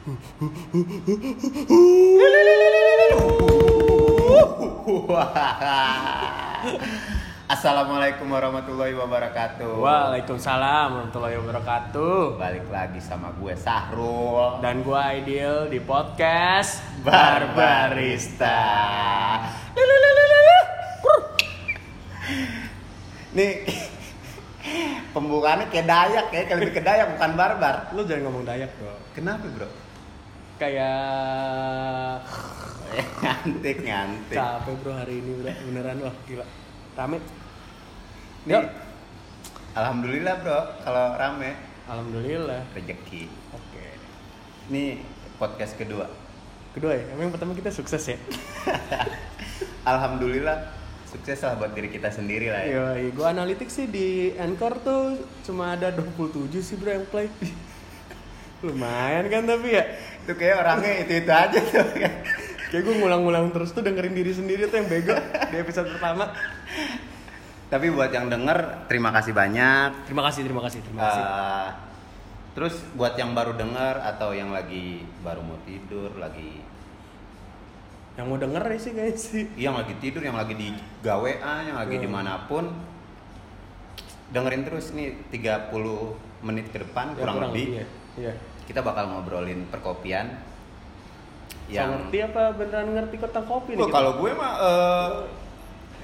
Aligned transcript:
Assalamualaikum 7.50 8.32
warahmatullahi 8.32 8.96
wabarakatuh. 8.96 9.76
Waalaikumsalam 9.76 10.88
warahmatullahi 10.96 11.36
wabarakatuh. 11.44 12.40
Balik 12.40 12.72
lagi 12.72 12.96
sama 13.04 13.28
gue 13.36 13.52
Sahrul 13.60 14.64
Dan 14.64 14.80
gua 14.88 15.12
Aidil 15.12 15.68
di 15.68 15.84
podcast 15.84 16.80
Barbarista. 17.04 18.56
Nih 23.36 23.68
pembukaannya 25.12 25.68
kayak 25.68 25.84
Dayak 25.84 26.26
ya, 26.32 26.48
kayak 26.48 26.56
lebih 26.56 26.72
ke 26.72 26.80
Dayak 26.80 27.20
bukan 27.20 27.36
barbar. 27.36 27.92
Lu 27.92 28.08
jangan 28.08 28.32
ngomong 28.32 28.48
Dayak 28.48 28.72
bro. 28.80 28.96
Kenapa 29.12 29.44
bro? 29.44 29.89
Kayak 30.60 32.20
ngantik 33.24 33.80
ngantik. 33.80 34.36
capek 34.36 34.74
bro 34.84 34.92
hari 34.92 35.24
ini 35.24 35.32
bro. 35.40 35.48
Beneran 35.72 35.96
wah 36.04 36.14
gila. 36.28 36.44
Rame. 36.92 37.18
Nih, 38.44 38.52
Yuk. 38.52 38.64
Alhamdulillah 39.72 40.34
bro, 40.44 40.60
kalau 40.84 41.16
rame 41.16 41.56
Alhamdulillah. 41.88 42.60
rezeki. 42.76 43.32
Oke. 43.56 43.84
Nih 44.68 45.00
podcast 45.40 45.80
kedua. 45.80 46.12
Kedua 46.76 46.92
ya, 46.92 47.08
emang 47.16 47.32
pertama 47.32 47.56
kita 47.56 47.72
sukses 47.72 48.04
ya. 48.04 48.20
Alhamdulillah 49.90 50.76
sukses 51.08 51.40
lah 51.40 51.56
buat 51.56 51.72
diri 51.72 51.88
kita 51.88 52.12
sendiri 52.12 52.52
lah 52.52 52.62
ya. 52.68 53.00
Iya, 53.00 53.10
gua 53.16 53.32
analitik 53.32 53.72
sih 53.72 53.88
di 53.88 54.36
Anchor 54.36 54.76
tuh 54.84 55.24
cuma 55.40 55.72
ada 55.72 55.88
27 55.88 56.52
sih 56.60 56.76
bro 56.76 56.92
yang 57.00 57.08
play. 57.08 57.32
Lumayan 58.60 59.24
kan 59.32 59.48
tapi 59.48 59.72
ya. 59.72 59.84
Itu 60.30 60.38
kayak 60.38 60.56
orangnya 60.62 60.92
itu 61.02 61.12
itu 61.18 61.32
aja 61.34 61.58
tuh. 61.58 61.86
Kayak 62.70 62.82
gue 62.86 62.94
ngulang-ngulang 63.02 63.50
terus 63.50 63.74
tuh 63.74 63.82
dengerin 63.82 64.14
diri 64.14 64.30
sendiri 64.30 64.70
tuh 64.70 64.78
yang 64.78 64.86
bego 64.86 65.18
di 65.50 65.56
episode 65.58 65.90
pertama. 65.90 66.30
Tapi 67.66 67.90
buat 67.90 68.14
yang 68.14 68.30
denger 68.30 68.86
terima 68.86 69.10
kasih 69.10 69.34
banyak. 69.34 70.06
Terima 70.06 70.22
kasih, 70.22 70.46
terima 70.46 70.62
kasih, 70.62 70.78
terima 70.78 71.00
kasih. 71.02 71.22
Eh, 71.22 71.68
terus 72.54 72.74
buat 72.94 73.18
yang 73.18 73.34
baru 73.34 73.58
denger 73.58 73.94
atau 74.06 74.30
yang 74.30 74.54
lagi 74.54 75.02
baru 75.18 75.42
mau 75.42 75.58
tidur, 75.66 76.14
lagi 76.14 76.62
yang 78.14 78.26
mau 78.26 78.38
denger 78.38 78.62
ya 78.62 78.78
sih 78.78 78.92
guys 78.94 79.18
sih. 79.18 79.44
yang 79.56 79.74
lagi 79.74 79.98
tidur, 79.98 80.22
yang 80.22 80.38
lagi 80.38 80.54
di 80.54 80.70
gawean, 81.02 81.66
yang 81.66 81.78
lagi 81.78 81.98
Hmm. 81.98 82.04
di 82.06 82.10
mana 82.10 82.46
pun 82.46 82.70
dengerin 84.30 84.62
terus 84.62 84.94
nih 84.94 85.26
30 85.30 86.14
menit 86.42 86.70
ke 86.70 86.78
depan 86.78 87.14
Ya, 87.14 87.18
kurang, 87.18 87.50
lebih 87.50 87.82
ya. 87.82 87.86
Iya. 88.14 88.32
Kita 88.70 88.86
bakal 88.86 89.10
ngobrolin 89.10 89.66
perkopian 89.66 90.30
Yang 91.66 91.74
yang 91.74 91.90
ngerti 91.90 92.18
apa 92.22 92.42
beneran 92.54 92.88
ngerti 92.94 93.16
kota 93.18 93.40
kopi 93.42 93.74
nih? 93.74 93.90
kalau 93.90 94.12
gue 94.22 94.30
mah 94.30 94.52
eh, 94.62 95.10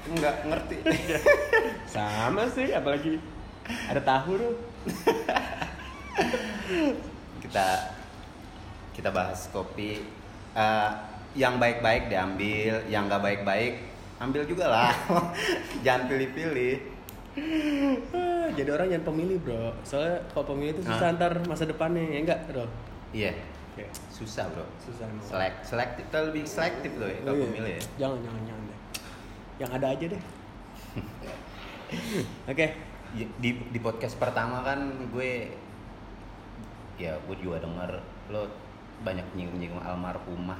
nggak 0.07 0.35
ngerti 0.47 0.75
sama 1.95 2.43
sih, 2.51 2.71
apalagi 2.71 3.19
ada 3.87 3.99
tahu 3.99 4.31
tuh. 4.35 4.55
kita 7.43 7.67
kita 8.91 9.09
bahas 9.11 9.47
kopi 9.51 10.03
Eh, 10.57 10.91
yang 11.37 11.61
baik-baik 11.61 12.09
diambil 12.09 12.81
yang 12.89 13.05
nggak 13.05 13.21
baik-baik 13.21 13.77
ambil 14.17 14.41
juga 14.41 14.65
lah 14.65 14.89
jangan 15.85 16.09
pilih-pilih 16.09 16.96
Jadi 18.49 18.69
orang 18.69 18.87
jangan 18.87 19.05
pemilih 19.05 19.37
bro. 19.39 19.69
Soalnya 19.81 20.17
kalau 20.27 20.45
pemilih 20.47 20.73
itu 20.73 20.83
susah 20.83 21.07
Hah? 21.07 21.15
ntar 21.15 21.33
masa 21.43 21.63
depannya 21.63 22.01
ya 22.03 22.19
enggak 22.19 22.39
bro. 22.45 22.65
iya 23.11 23.31
Oke. 23.71 23.85
susah 24.09 24.49
bro 24.49 24.65
Susah 24.79 25.05
emang. 25.05 25.23
selek 25.23 25.53
selektif 25.61 26.03
kita 26.03 26.19
lebih 26.25 26.43
selektif 26.43 26.91
loh 26.93 27.05
ya 27.05 27.19
kalau 27.19 27.29
Oh, 27.29 27.37
iya. 27.37 27.45
pemilih 27.45 27.71
ya 27.71 27.83
Jangan, 27.97 28.19
jangan, 28.19 28.41
jangan 28.43 28.63
deh. 28.63 28.79
Yang 29.57 29.71
ada 29.71 29.87
aja 29.87 30.05
deh. 30.07 30.21
Oke. 32.51 32.65
Y- 33.13 33.31
di 33.37 33.49
di 33.63 33.79
podcast 33.79 34.15
pertama 34.15 34.59
kan 34.61 34.79
gue 35.07 35.31
ya 36.97 37.15
gue 37.15 37.35
juga 37.37 37.61
denger 37.61 37.91
lo 38.27 38.49
banyak 38.99 39.23
nyinggung-nyinggung 39.31 39.79
almarhumah 39.79 40.57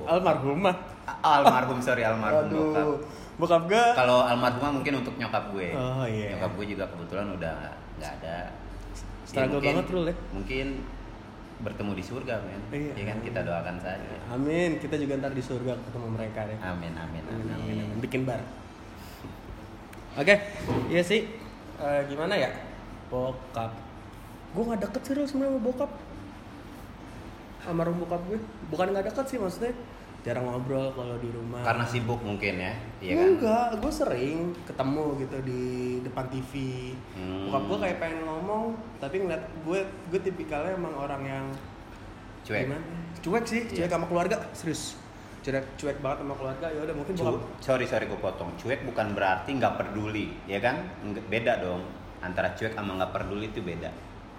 Almarhumah. 0.00 0.76
Almarhum 1.20 1.78
sorry 1.78 2.02
almarhum 2.02 2.46
bokap 2.48 2.78
Aduh. 2.78 2.98
Bokap 3.34 3.62
gue. 3.66 3.84
kalau 3.92 4.22
almarhumah 4.22 4.70
mungkin 4.72 4.94
untuk 4.98 5.14
nyokap 5.16 5.50
gue 5.50 5.72
Oh, 5.72 6.04
iya. 6.04 6.34
nyokap 6.34 6.52
gue 6.54 6.66
juga 6.68 6.84
kebetulan 6.86 7.26
udah 7.32 7.54
nggak 7.96 8.12
ada 8.18 8.36
Struggle 9.24 9.58
mungkin- 9.58 9.68
banget, 9.74 9.86
Rul, 9.88 10.04
ya? 10.04 10.14
mungkin 10.30 10.66
bertemu 11.58 11.92
di 11.92 12.02
surga 12.02 12.34
men 12.40 12.60
Iya. 12.70 12.92
ya 12.92 13.04
kan 13.04 13.18
kita 13.20 13.40
doakan 13.40 13.76
saja 13.78 14.14
Amin. 14.28 14.70
Kita 14.78 14.94
juga 14.96 15.12
ntar 15.16 15.30
di 15.30 15.40
surga 15.40 15.72
ketemu 15.76 16.08
mereka 16.10 16.40
deh. 16.44 16.58
amin 16.58 16.92
amin 16.92 17.22
amin, 17.24 17.46
amin, 17.46 17.54
Amin. 17.54 17.76
amin. 17.86 17.98
Bikin 18.00 18.22
bar. 18.22 18.40
Oke, 20.12 20.34
iya 20.88 21.00
sih. 21.00 21.24
Eh, 21.78 22.00
gimana 22.04 22.34
ya? 22.34 22.50
Bokap. 23.08 23.72
Gue 24.52 24.62
nggak 24.62 24.80
deket 24.82 25.02
sih 25.02 25.12
Rul, 25.14 25.24
sebenarnya 25.24 25.56
sama. 27.62 27.70
Almarhum 27.70 28.02
bokap 28.02 28.22
gue. 28.26 28.38
Bukan 28.68 28.86
nggak 28.90 29.04
deket 29.08 29.24
sih 29.26 29.38
maksudnya. 29.38 29.72
Jarang 30.22 30.46
ngobrol 30.46 30.94
kalau 30.94 31.18
di 31.18 31.26
rumah. 31.34 31.66
karena 31.66 31.82
sibuk 31.82 32.22
mungkin 32.22 32.54
ya 32.54 32.70
iya 33.02 33.18
kan 33.18 33.26
Enggak, 33.26 33.66
gue 33.82 33.90
sering 33.90 34.38
ketemu 34.62 35.04
gitu 35.18 35.36
di 35.42 35.62
depan 36.00 36.30
TV. 36.30 36.52
Hmm. 37.14 37.50
Bokap 37.50 37.62
gue 37.66 37.78
kayak 37.82 37.96
pengen 37.98 38.20
ngomong, 38.22 38.64
tapi 38.98 39.18
ngeliat 39.18 39.42
gue, 39.66 39.82
gue 39.82 40.20
tipikalnya 40.22 40.78
emang 40.78 40.94
orang 40.94 41.22
yang 41.26 41.46
cuek 42.42 42.70
gimana? 42.70 42.86
Cuek 43.18 43.44
sih, 43.44 43.62
Iya. 43.66 43.86
cuek 43.86 43.90
sama 43.90 44.06
keluarga, 44.06 44.36
serius. 44.54 44.94
Cuek, 45.42 45.58
cuek 45.74 45.98
banget 45.98 46.22
sama 46.22 46.34
keluarga. 46.38 46.66
Ya 46.70 46.80
udah 46.86 46.94
mungkin 46.94 47.12
bokap 47.18 47.42
sorry 47.58 47.84
sorry 47.86 48.06
gue 48.06 48.20
potong 48.22 48.50
cuek 48.54 48.86
bukan 48.86 49.18
berarti 49.18 49.50
nggak 49.52 49.74
peduli 49.74 50.30
ya 50.46 50.62
kan 50.62 50.86
beda 51.26 51.58
dong 51.58 51.82
antara 52.22 52.54
cuek 52.54 52.78
sama 52.78 52.94
nggak 52.94 53.10
peduli 53.10 53.50
itu 53.50 53.58
beda 53.58 53.90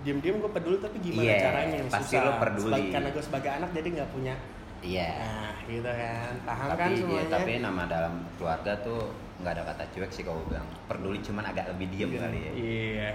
diem-diem 0.04 0.36
gue 0.38 0.52
peduli 0.52 0.78
tapi 0.78 0.98
gimana 1.00 1.24
Iya, 1.26 1.38
caranya? 1.42 1.76
Yang 1.78 1.90
pasti 1.90 2.14
susah. 2.14 2.22
lo 2.22 2.32
peduli. 2.38 2.68
Sebagai- 2.70 2.92
karena 2.92 3.10
gue 3.10 3.24
sebagai 3.24 3.52
anak 3.54 3.70
jadi 3.72 3.88
nggak 3.90 4.10
punya. 4.12 4.36
Iya. 4.80 5.12
Nah 5.16 5.56
gitu 5.64 5.90
kan. 5.90 6.32
Paham 6.44 6.68
kan 6.68 6.76
tapi 6.78 6.92
ya, 6.92 7.00
semuanya? 7.00 7.30
tapi 7.32 7.52
nama 7.58 7.82
dalam 7.86 8.14
keluarga 8.36 8.72
tuh 8.78 9.02
nggak 9.40 9.54
ada 9.54 9.64
kata 9.66 9.84
cuek 9.90 10.12
sih 10.12 10.24
kalau 10.24 10.44
bilang. 10.46 10.68
Peduli 10.86 11.20
cuman 11.20 11.44
agak 11.46 11.66
lebih 11.70 11.88
diem 11.90 12.12
kali 12.14 12.38
ya. 12.38 12.52
Iya. 12.54 13.10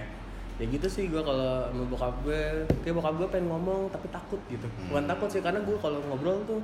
Ya 0.57 0.65
gitu 0.67 0.87
sih 0.87 1.07
gue 1.07 1.21
kalau 1.21 1.69
sama 1.69 1.85
bokap 1.85 2.15
gue 2.19 2.41
kayak 2.81 2.91
bokap 2.91 3.13
gue 3.15 3.27
pengen 3.29 3.47
ngomong 3.47 3.87
tapi 3.89 4.09
takut 4.09 4.41
gitu. 4.47 4.65
Bukan 4.89 4.99
Hmm. 4.99 5.11
takut 5.13 5.29
sih 5.29 5.39
karena 5.39 5.61
gue 5.61 5.77
kalau 5.77 6.01
ngobrol 6.03 6.41
tuh 6.43 6.59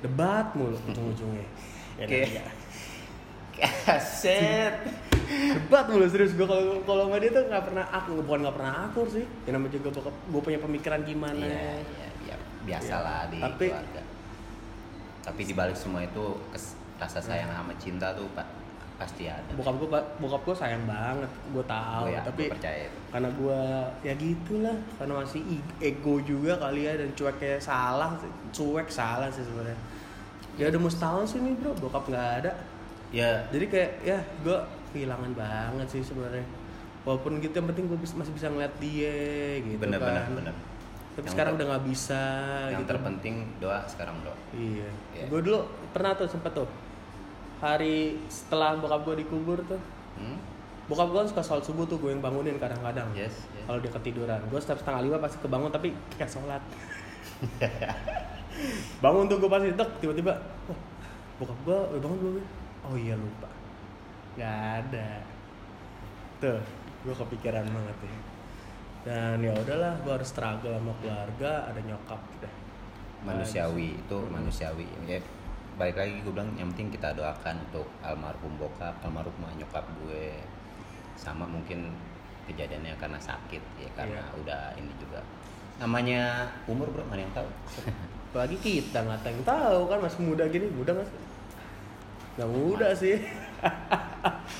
debat 0.00 0.46
mulu 0.54 0.78
ujung-ujungnya. 0.88 1.44
Ya, 1.96 2.06
Oke. 2.06 2.18
enggak. 2.24 2.48
Debat 5.26 5.84
mulu 5.86 6.06
serius. 6.06 6.32
Gue 6.32 6.44
kalau 6.44 6.80
kalau 6.82 7.06
sama 7.06 7.16
dia 7.16 7.30
tuh 7.30 7.44
nggak 7.44 7.64
pernah 7.64 7.84
aku 7.86 8.20
bukan 8.20 8.38
nggak 8.42 8.56
pernah 8.56 8.72
akur 8.84 9.06
sih. 9.06 9.24
Ya 9.44 9.50
namanya 9.50 9.72
juga 9.74 9.88
gue 10.04 10.42
punya 10.42 10.58
pemikiran 10.58 11.00
gimana. 11.02 11.38
Iya 11.38 11.74
iya 11.80 12.08
iya. 12.24 12.36
Biasalah 12.62 13.26
Iya. 13.26 13.30
di 13.30 13.38
Tapi- 13.40 13.70
keluarga. 13.70 14.02
Tapi 15.22 15.40
dibalik 15.42 15.74
semua 15.74 16.00
itu 16.00 16.24
kes- 16.50 16.76
rasa 16.94 17.18
sayang 17.18 17.50
sama 17.50 17.72
cinta 17.76 18.12
tuh 18.12 18.28
pak 18.32 18.46
pasti 18.94 19.26
ada. 19.26 19.50
Bokap 19.52 19.74
gue 19.76 19.88
bokap 20.20 20.42
gue 20.44 20.54
sayang 20.54 20.84
banget 20.84 21.26
gue 21.50 21.64
tahu. 21.66 22.06
Ya, 22.06 22.22
tapi 22.22 22.46
gue 22.46 22.52
percaya 22.54 22.86
itu. 22.86 22.98
karena 23.10 23.28
gue 23.30 23.60
ya 24.02 24.12
gitulah. 24.14 24.76
Karena 24.94 25.12
masih 25.18 25.42
ego 25.78 26.14
juga 26.20 26.54
kali 26.56 26.84
ya 26.84 26.94
dan 26.94 27.10
cuek 27.10 27.36
kayak 27.36 27.58
salah 27.58 28.14
cuek 28.50 28.86
salah 28.86 29.26
sih 29.28 29.42
sebenarnya. 29.42 29.80
Ya 30.54 30.70
udah 30.70 30.80
mustahil 30.80 31.26
sih 31.26 31.42
nih 31.42 31.58
bro. 31.58 31.74
Bokap 31.74 32.06
nggak 32.06 32.28
ada. 32.44 32.52
Ya. 33.10 33.42
Jadi 33.50 33.66
kayak 33.66 33.90
ya 34.04 34.18
gue 34.40 34.58
kehilangan 34.94 35.34
banget 35.34 35.86
sih 35.90 36.00
sebenarnya 36.00 36.46
walaupun 37.02 37.42
gitu 37.42 37.52
yang 37.52 37.68
penting 37.68 37.84
gue 37.90 37.98
masih 37.98 38.32
bisa 38.32 38.46
ngeliat 38.48 38.72
dia 38.78 39.18
gitu 39.60 39.76
bener 39.76 39.98
kan 39.98 40.08
bener 40.08 40.24
bener 40.38 40.54
tapi 41.14 41.26
Yang 41.26 41.34
sekarang 41.36 41.52
udah 41.54 41.66
nggak 41.68 41.84
bisa 41.86 42.22
yang 42.70 42.82
gitu 42.82 42.90
terpenting 42.90 43.34
doa 43.58 43.80
sekarang 43.86 44.16
doa 44.22 44.36
iya 44.54 44.88
Iya. 45.12 45.24
gue 45.28 45.40
dulu 45.42 45.60
pernah 45.90 46.14
tuh 46.14 46.26
sempet 46.26 46.54
tuh 46.54 46.66
hari 47.58 48.18
setelah 48.26 48.78
bokap 48.78 49.02
gue 49.04 49.26
dikubur 49.26 49.58
tuh 49.66 49.82
hmm? 50.18 50.54
Bokap 50.84 51.16
gue 51.16 51.32
suka 51.32 51.40
sholat 51.40 51.64
subuh 51.64 51.88
tuh 51.88 51.96
gue 51.96 52.12
yang 52.12 52.20
bangunin 52.20 52.60
kadang-kadang. 52.60 53.08
yes, 53.16 53.48
yes. 53.56 53.64
Kalau 53.64 53.80
dia 53.80 53.88
ketiduran, 53.88 54.36
gue 54.36 54.60
setiap 54.60 54.76
setengah 54.84 55.00
lima 55.00 55.16
pasti 55.16 55.40
kebangun 55.40 55.72
tapi 55.72 55.96
kayak 56.12 56.28
sholat. 56.28 56.60
bangun 59.00 59.24
tuh 59.24 59.40
gue 59.40 59.48
pasti 59.48 59.72
tek 59.72 59.88
tiba-tiba, 60.04 60.32
oh, 60.68 60.78
bokap 61.40 61.58
gue, 61.64 61.78
"Eh, 61.96 62.00
bangun 62.04 62.18
belum 62.20 62.34
ya?" 62.36 62.46
Oh 62.84 62.94
iya 63.00 63.14
lupa, 63.16 63.48
nggak 64.34 64.58
ada. 64.82 65.08
Tuh, 66.38 66.60
gue 67.02 67.14
kepikiran 67.14 67.64
banget 67.64 67.96
ya. 68.02 68.16
Dan 69.04 69.36
ya 69.40 69.52
udahlah, 69.52 69.94
gue 70.00 70.12
harus 70.12 70.28
struggle 70.28 70.74
sama 70.74 70.92
keluarga, 70.98 71.68
ada 71.68 71.80
nyokap 71.80 72.20
udah. 72.40 72.54
manusiawi 73.24 73.96
itu 73.96 74.18
manusiawi 74.28 74.84
ya 75.08 75.16
balik 75.80 75.96
lagi 75.96 76.20
gue 76.20 76.28
bilang 76.28 76.52
yang 76.60 76.68
penting 76.76 76.92
kita 76.92 77.16
doakan 77.16 77.56
untuk 77.66 77.88
almarhum 78.04 78.52
bokap 78.60 78.92
almarhum 79.00 79.32
nyokap 79.56 79.80
gue 80.04 80.36
sama 81.16 81.48
mungkin 81.48 81.88
kejadiannya 82.44 82.92
karena 83.00 83.16
sakit 83.16 83.64
ya 83.80 83.88
karena 83.96 84.20
Iya. 84.20 84.38
udah 84.44 84.62
ini 84.76 84.92
juga 85.00 85.24
namanya 85.80 86.52
umur 86.68 86.92
bro 86.92 87.00
mana 87.08 87.24
yang 87.24 87.32
tahu 87.32 87.48
Apalagi 88.34 88.58
kita 88.60 88.98
nggak 88.98 89.24
tahu, 89.24 89.38
tahu 89.46 89.80
kan 89.86 89.98
masih 90.02 90.20
muda 90.26 90.44
gini, 90.50 90.66
muda 90.74 90.90
nggak 90.90 91.06
sih? 91.06 91.22
Nggak 92.34 92.50
muda 92.50 92.88
sih. 92.98 93.16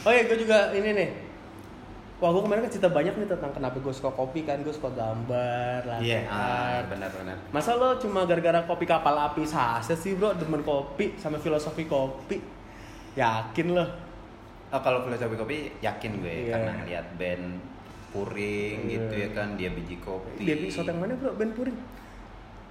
oh 0.05 0.12
ya, 0.12 0.23
gue 0.23 0.37
juga 0.37 0.71
ini 0.71 0.91
nih. 0.93 1.11
Wah, 2.17 2.31
gue 2.31 2.41
kemarin 2.41 2.65
kan 2.65 2.73
cerita 2.73 2.89
banyak 2.89 3.15
nih 3.15 3.29
tentang 3.29 3.53
kenapa 3.53 3.77
gue 3.77 3.91
suka 3.91 4.09
kopi 4.09 4.43
kan, 4.43 4.56
gue 4.61 4.71
suka 4.71 4.89
gambar, 4.91 5.85
latte 5.85 6.05
iya 6.05 6.25
ah, 6.25 6.79
art. 6.79 6.89
benar-benar 6.89 7.37
Masa 7.51 7.75
lo 7.75 7.99
cuma 7.99 8.25
gara-gara 8.25 8.65
kopi 8.65 8.87
kapal 8.87 9.12
api 9.19 9.45
saset 9.45 9.99
sih 9.99 10.15
bro, 10.15 10.33
demen 10.33 10.62
kopi 10.62 11.19
sama 11.19 11.37
filosofi 11.37 11.85
kopi? 11.85 12.39
Yakin 13.15 13.75
lo? 13.75 13.85
oh 14.73 14.81
kalau 14.81 15.05
filosofi 15.05 15.37
kopi 15.37 15.56
yakin 15.79 16.19
gue 16.19 16.35
Iya. 16.47 16.50
karena 16.50 16.73
ngeliat 16.81 17.07
band 17.15 17.47
puring 18.11 18.79
Iya. 18.87 18.93
gitu 18.99 19.15
ya 19.17 19.29
kan 19.31 19.49
dia 19.55 19.71
biji 19.71 19.97
kopi 19.99 20.35
Di 20.41 20.50
episode 20.50 20.87
yang 20.87 20.99
mana 20.99 21.15
bro, 21.15 21.31
Ben 21.35 21.50
Puring? 21.50 21.77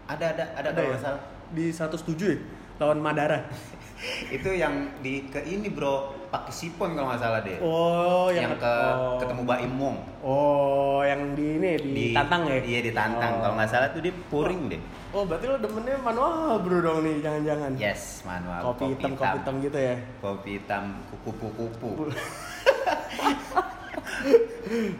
ada 0.04 0.36
ada 0.36 0.44
ada, 0.56 0.68
Ada 0.72 0.80
kalau 0.84 0.92
ya? 0.92 1.00
salah 1.00 1.22
Di 1.52 1.66
107 1.70 2.10
ya? 2.28 2.38
Lawan 2.84 3.00
Madara. 3.00 3.40
itu 4.36 4.50
yang 4.52 4.92
di 5.00 5.32
ke 5.32 5.40
ini 5.48 5.72
bro 5.72 6.12
pakai 6.28 6.52
sipon 6.52 6.92
kalau 6.92 7.08
nggak 7.08 7.24
salah 7.24 7.40
deh 7.40 7.56
Oh, 7.64 8.28
yang, 8.28 8.52
yang, 8.52 8.60
ke 8.60 8.76
oh. 8.92 9.16
ketemu 9.16 9.42
Mbak 9.48 9.60
Imong 9.64 9.98
Oh, 10.20 11.00
yang 11.08 11.32
di 11.32 11.56
ini 11.56 11.72
ditantang 12.12 12.44
ya? 12.44 12.60
iya 12.60 12.80
ditantang 12.84 13.32
Oh. 13.32 13.42
kalau 13.42 13.56
nggak 13.56 13.72
salah 13.72 13.88
tuh 13.90 14.04
dia 14.04 14.12
puring 14.28 14.68
deh 14.68 14.82
Oh, 15.16 15.24
berarti 15.24 15.46
lo 15.48 15.56
demennya 15.56 15.96
manual 16.04 16.60
bro 16.60 16.82
dong 16.82 17.00
nih, 17.06 17.24
jangan-jangan. 17.24 17.72
yes 17.80 18.28
manual 18.28 18.76
Kopi, 18.76 18.92
hitam, 18.92 19.12
kopi 19.16 19.38
hitam 19.40 19.56
gitu 19.62 19.78
ya. 19.80 19.96
kopi 20.20 20.50
hitam 20.60 20.84
kupu-kupu 21.24 21.90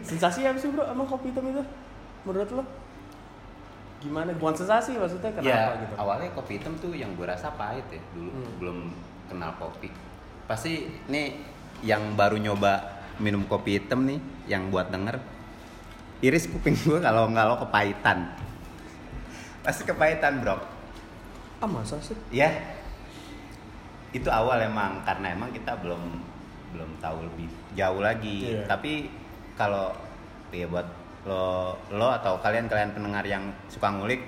Sensasi 0.00 0.44
apa 0.44 0.56
sih 0.56 0.70
bro 0.70 0.84
emang 0.86 1.04
kopi 1.04 1.28
hitam 1.28 1.44
itu? 1.44 1.60
Menurut 2.24 2.50
lo? 2.52 2.64
Gimana? 4.04 4.30
Bukan 4.34 4.54
sensasi 4.54 4.94
maksudnya 4.94 5.32
kenapa 5.32 5.48
ya 5.48 5.80
gitu? 5.80 5.94
awalnya 5.96 6.28
kopi 6.30 6.52
hitam 6.54 6.76
tuh 6.76 6.92
yang 6.92 7.08
gue 7.14 7.24
rasa 7.24 7.48
pahit 7.50 7.84
ya 7.88 8.00
dulu 8.12 8.28
Hmm. 8.30 8.52
belum 8.58 8.78
kenal 9.26 9.56
kopi 9.56 9.88
pasti 10.44 10.72
nih 11.06 11.40
yang 11.80 12.12
baru 12.12 12.36
nyoba 12.36 12.84
minum 13.16 13.42
kopi 13.44 13.80
hitam 13.80 14.04
nih 14.04 14.20
yang 14.46 14.68
buat 14.68 14.88
denger 14.88 15.16
iris 16.20 16.46
kuping 16.46 16.76
gue 16.78 17.00
kalau 17.00 17.24
nggak 17.26 17.44
lo 17.46 17.56
kepahitan 17.58 18.28
pasti 19.60 19.82
kepahitan 19.82 20.38
bro 20.38 20.60
Ah 21.56 21.66
masa 21.66 21.96
sih? 21.98 22.12
ya 22.28 22.52
itu 24.10 24.28
awal 24.28 24.60
emang 24.60 25.00
karena 25.02 25.32
emang 25.32 25.48
kita 25.48 25.74
belum 25.74 26.02
belum 26.70 26.90
tahu 26.98 27.24
lebih 27.24 27.48
jauh 27.72 27.98
lagi 27.98 28.52
Iya. 28.52 28.68
tapi 28.68 29.08
kalau 29.54 29.96
ya 30.50 30.66
buat 30.66 30.84
lo 31.24 31.72
lo 31.88 32.08
atau 32.12 32.36
kalian 32.38 32.68
kalian 32.68 32.92
pendengar 32.92 33.24
yang 33.24 33.48
suka 33.66 33.88
ngulik 33.88 34.20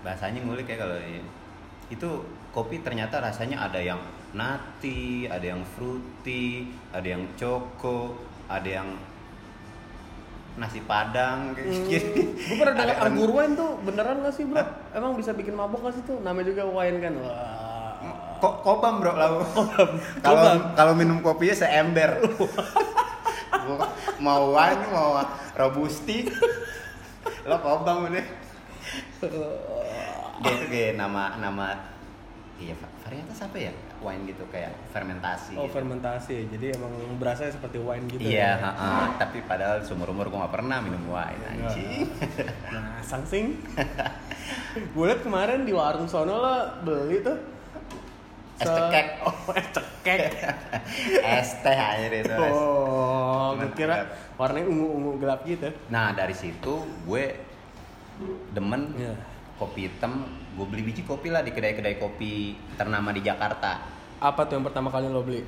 bahasanya 0.00 0.40
ngulik 0.44 0.64
ya 0.64 0.76
kalau 0.76 0.96
ini 0.96 1.20
itu 1.88 2.08
kopi 2.52 2.80
ternyata 2.80 3.20
rasanya 3.20 3.60
ada 3.60 3.80
yang 3.80 4.00
nati 4.32 5.26
ada 5.26 5.42
yang 5.42 5.62
fruity 5.66 6.68
ada 6.92 7.04
yang 7.04 7.24
choco 7.34 8.14
ada 8.46 8.68
yang 8.68 8.88
nasi 10.56 10.82
padang 10.82 11.54
kayak 11.54 11.66
Hmm, 11.66 11.86
gitu. 11.88 12.20
gue 12.36 12.56
pernah 12.58 12.74
dengar 12.84 12.96
anggur 13.00 13.30
wine 13.30 13.54
tuh 13.54 13.70
beneran 13.80 14.18
gak 14.20 14.34
sih 14.34 14.44
bro? 14.44 14.60
Emang 14.92 15.14
bisa 15.14 15.30
bikin 15.32 15.54
mabok 15.54 15.88
gak 15.88 15.94
sih 15.94 16.04
tuh? 16.04 16.18
Namanya 16.20 16.50
juga 16.50 16.66
wine 16.66 16.98
kan? 16.98 17.12
Wah. 17.16 17.96
Kok 18.42 18.54
kobam 18.60 18.98
bro 18.98 19.14
lalu. 19.14 19.46
Kobam. 19.46 19.88
Kalau 20.20 20.42
kalau 20.74 20.92
minum 20.92 21.22
kopinya 21.22 21.54
seember. 21.54 22.18
Gua 23.50 23.86
mau 24.18 24.50
wine 24.50 24.84
mau 24.88 25.18
robusti. 25.54 26.26
Lo 27.42 27.56
kobam 27.58 28.06
udah. 28.06 28.26
Gitu 30.40 30.64
kayak 30.66 30.96
nama 30.96 31.36
nama 31.36 31.76
iya 32.56 32.72
va- 32.74 32.92
varietas 33.00 33.40
apa 33.40 33.56
ya? 33.58 33.72
Wine 33.98 34.24
gitu 34.26 34.44
kayak 34.48 34.72
fermentasi. 34.88 35.52
Oh 35.54 35.64
gitu. 35.64 35.74
fermentasi, 35.74 36.32
ya. 36.34 36.44
jadi 36.50 36.66
emang 36.72 36.88
berasanya 37.16 37.52
seperti 37.52 37.76
wine 37.76 38.04
gitu 38.06 38.20
Iya, 38.22 38.56
ya? 38.56 38.64
heeh. 38.66 39.04
tapi 39.16 39.44
padahal 39.44 39.80
seumur 39.80 40.08
umur 40.08 40.28
gua 40.28 40.44
gak 40.44 40.56
pernah 40.56 40.80
minum 40.80 41.04
wine 41.06 41.36
Enggak. 41.36 41.72
anjing. 41.72 42.08
Nah, 42.70 42.96
sangsing. 43.02 43.60
Gue 44.92 45.04
liat 45.04 45.20
kemarin 45.20 45.64
di 45.64 45.72
warung 45.72 46.06
sono 46.06 46.36
lo 46.36 46.56
beli 46.80 47.20
tuh. 47.20 47.36
Es 48.60 48.68
cekek. 48.68 49.06
Oh, 49.26 49.36
es 49.56 49.66
cekek. 49.72 50.20
es 51.40 51.48
teh 51.64 51.76
aja 51.76 52.06
itu. 52.06 52.28
es. 52.28 52.52
Oh, 52.52 53.56
gue 53.56 53.68
kira 53.72 54.04
warnanya 54.36 54.68
ungu-ungu 54.68 55.16
gelap 55.18 55.40
gitu. 55.44 55.72
Nah 55.88 56.12
dari 56.12 56.36
situ 56.36 56.74
gue 57.04 57.24
demen 58.52 58.92
Iya. 58.96 59.16
kopi 59.56 59.88
hitam. 59.88 60.28
Gue 60.54 60.66
beli 60.68 60.82
biji 60.84 61.02
kopi 61.02 61.32
lah 61.32 61.40
di 61.40 61.50
kedai-kedai 61.50 61.96
kopi 61.96 62.52
ternama 62.76 63.10
di 63.10 63.20
Jakarta. 63.20 63.80
Apa 64.20 64.44
tuh 64.44 64.60
yang 64.60 64.64
pertama 64.68 64.92
kali 64.92 65.08
lo 65.08 65.24
beli? 65.24 65.40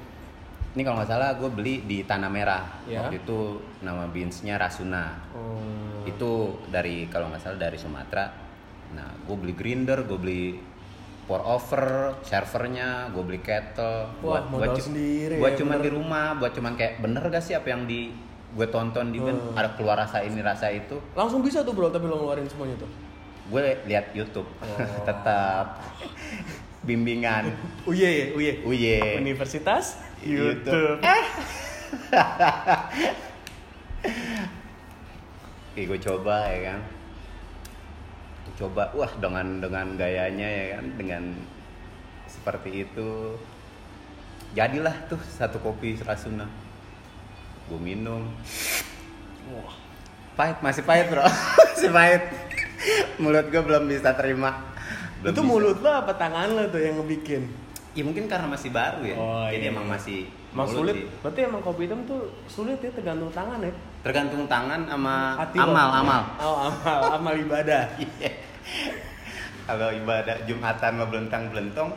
Ini 0.72 0.80
kalau 0.88 1.04
nggak 1.04 1.10
salah 1.12 1.36
gue 1.36 1.52
beli 1.52 1.84
di 1.84 2.00
Tanah 2.00 2.32
Merah. 2.32 2.64
Iya. 2.88 3.04
Waktu 3.04 3.20
itu 3.20 3.60
nama 3.84 4.08
beansnya 4.08 4.56
Rasuna. 4.56 5.04
Oh. 5.36 5.60
Itu 6.08 6.64
dari 6.72 7.12
kalau 7.12 7.28
nggak 7.28 7.44
salah 7.44 7.60
dari 7.60 7.76
Sumatera. 7.76 8.32
Nah 8.96 9.08
gue 9.20 9.36
beli 9.36 9.52
grinder, 9.52 10.00
gue 10.08 10.16
beli 10.16 10.42
pour 11.22 11.38
over, 11.40 12.18
servernya, 12.20 13.08
gue 13.08 13.22
beli 13.22 13.38
kettle. 13.38 14.10
Modal 14.20 14.74
cu- 14.74 14.82
sendiri 14.84 15.36
buat 15.36 15.52
ya, 15.52 15.58
cuman 15.58 15.76
bener. 15.76 15.84
di 15.84 15.90
rumah, 15.92 16.26
buat 16.34 16.50
cuman 16.50 16.72
kayak 16.72 16.98
bener 16.98 17.22
gak 17.24 17.40
sih 17.40 17.52
apa 17.52 17.68
yang 17.68 17.84
di 17.84 18.10
gue 18.52 18.66
tonton 18.66 19.08
di 19.08 19.16
Hmm. 19.16 19.54
ada 19.54 19.72
keluar 19.72 19.96
rasa 19.96 20.20
ini 20.20 20.38
rasa 20.38 20.68
itu 20.68 20.98
Langsung 21.12 21.40
bisa 21.40 21.60
tuh 21.60 21.72
bro, 21.72 21.88
tapi 21.88 22.04
lo 22.04 22.16
ngeluarin 22.16 22.44
semuanya 22.44 22.76
tuh. 22.76 22.90
gue 23.44 23.58
lihat 23.82 24.12
YouTube 24.12 24.46
Oh. 24.60 24.76
tetap 25.08 25.80
bimbingan 26.80 27.48
Uye 27.90 28.32
uye. 28.32 28.52
uye 28.62 28.98
Universitas 29.16 29.98
YouTube. 30.20 30.98
YouTube. 30.98 30.98
Oke, 35.68 35.82
gue 35.82 35.98
coba 36.02 36.36
ya 36.46 36.58
kan 36.68 36.80
coba 38.54 38.92
wah 38.92 39.12
dengan 39.16 39.58
dengan 39.58 39.86
gayanya 39.94 40.44
ya 40.46 40.64
kan 40.74 40.86
dengan 40.94 41.22
seperti 42.26 42.84
itu 42.84 43.36
jadilah 44.52 44.92
tuh 45.06 45.18
satu 45.18 45.56
kopi 45.58 45.96
Rasuna 45.98 46.44
gue 47.66 47.78
minum 47.78 48.28
Wah. 49.48 49.72
pahit 50.34 50.58
masih 50.60 50.82
pahit 50.82 51.08
bro 51.08 51.24
masih 51.72 51.90
pahit 51.90 52.22
mulut 53.16 53.46
gue 53.48 53.62
belum 53.62 53.84
bisa 53.86 54.12
terima 54.12 54.68
Belum 55.22 55.32
itu 55.32 55.40
bisa. 55.40 55.48
mulut 55.48 55.78
lo 55.78 55.90
apa 55.94 56.12
tangan 56.12 56.48
lo 56.50 56.62
tuh 56.66 56.82
yang 56.82 56.98
ngebikin? 56.98 57.46
ya 57.92 58.02
mungkin 58.02 58.24
karena 58.24 58.48
masih 58.48 58.70
baru 58.70 59.00
ya 59.02 59.14
Oh, 59.14 59.46
jadi 59.46 59.64
iya. 59.64 59.70
emang 59.70 59.86
masih 59.86 60.26
Emang 60.52 60.68
sulit. 60.68 60.92
sih. 60.94 61.04
Berarti 61.22 61.40
emang 61.42 61.60
kopi 61.60 61.86
hitam 61.86 62.04
tuh 62.04 62.28
sulit 62.44 62.76
ya 62.76 62.90
tergantung 62.90 63.30
tangan 63.30 63.56
ya. 63.60 63.72
tergantung 64.00 64.44
tangan 64.44 64.80
sama 64.84 65.14
Hati 65.38 65.56
lo. 65.56 65.64
amal 65.64 65.88
amal 65.94 66.22
Oh, 66.36 66.56
amal, 66.66 67.00
amal 67.16 67.34
ibadah. 67.38 67.84
Iya. 68.02 68.32
Kalau 69.62 69.88
ibadah 69.90 70.36
Jumatan 70.44 70.92
lo 70.96 71.06
belentang 71.06 71.48
belentong, 71.48 71.90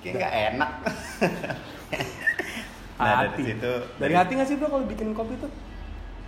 kayak 0.00 0.14
nggak 0.16 0.34
enak. 0.54 0.70
nah 2.98 3.22
dari 3.22 3.28
hati. 3.28 3.42
situ, 3.44 3.72
Dari 3.96 4.14
hati 4.14 4.32
nggak 4.34 4.48
sih 4.48 4.56
bro 4.56 4.68
kalau 4.68 4.86
bikin 4.86 5.12
kopi 5.12 5.34
tuh? 5.36 5.50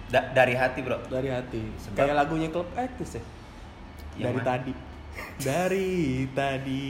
da- 0.08 0.28
dari 0.32 0.54
hati 0.54 0.78
bro. 0.82 0.98
Dari 1.06 1.28
hati. 1.30 1.60
Sebab- 1.78 1.96
Kayak 1.96 2.14
lagunya 2.16 2.48
Club 2.50 2.68
Actis 2.74 3.16
ya. 3.16 3.22
Yang 4.16 4.20
Dari 4.20 4.36
mana? 4.36 4.46
tadi. 4.46 4.72
Dari 5.38 5.90
tadi. 6.32 6.88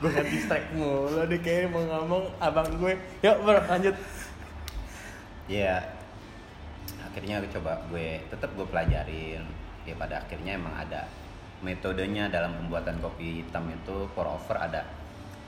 gue 0.00 0.08
gak 0.08 0.26
distract 0.26 0.72
mulu 0.72 1.28
deh 1.28 1.38
kayaknya 1.38 1.68
mau 1.68 1.84
ngomong 1.84 2.24
abang 2.40 2.66
gue. 2.74 2.96
Yuk 3.20 3.36
bro 3.38 3.60
lanjut. 3.62 3.94
Iya. 5.46 5.92
Akhirnya 7.04 7.38
gue 7.38 7.52
coba 7.52 7.84
gue 7.86 8.18
tetap 8.26 8.50
gue 8.50 8.64
pelajarin. 8.64 9.44
Ya 9.84 9.94
pada 9.96 10.20
akhirnya 10.20 10.54
emang 10.54 10.76
ada 10.76 11.08
metodenya 11.60 12.28
dalam 12.28 12.56
pembuatan 12.56 12.96
kopi 13.00 13.44
hitam 13.44 13.68
itu 13.68 14.08
pour 14.16 14.24
over 14.24 14.56
ada 14.56 14.80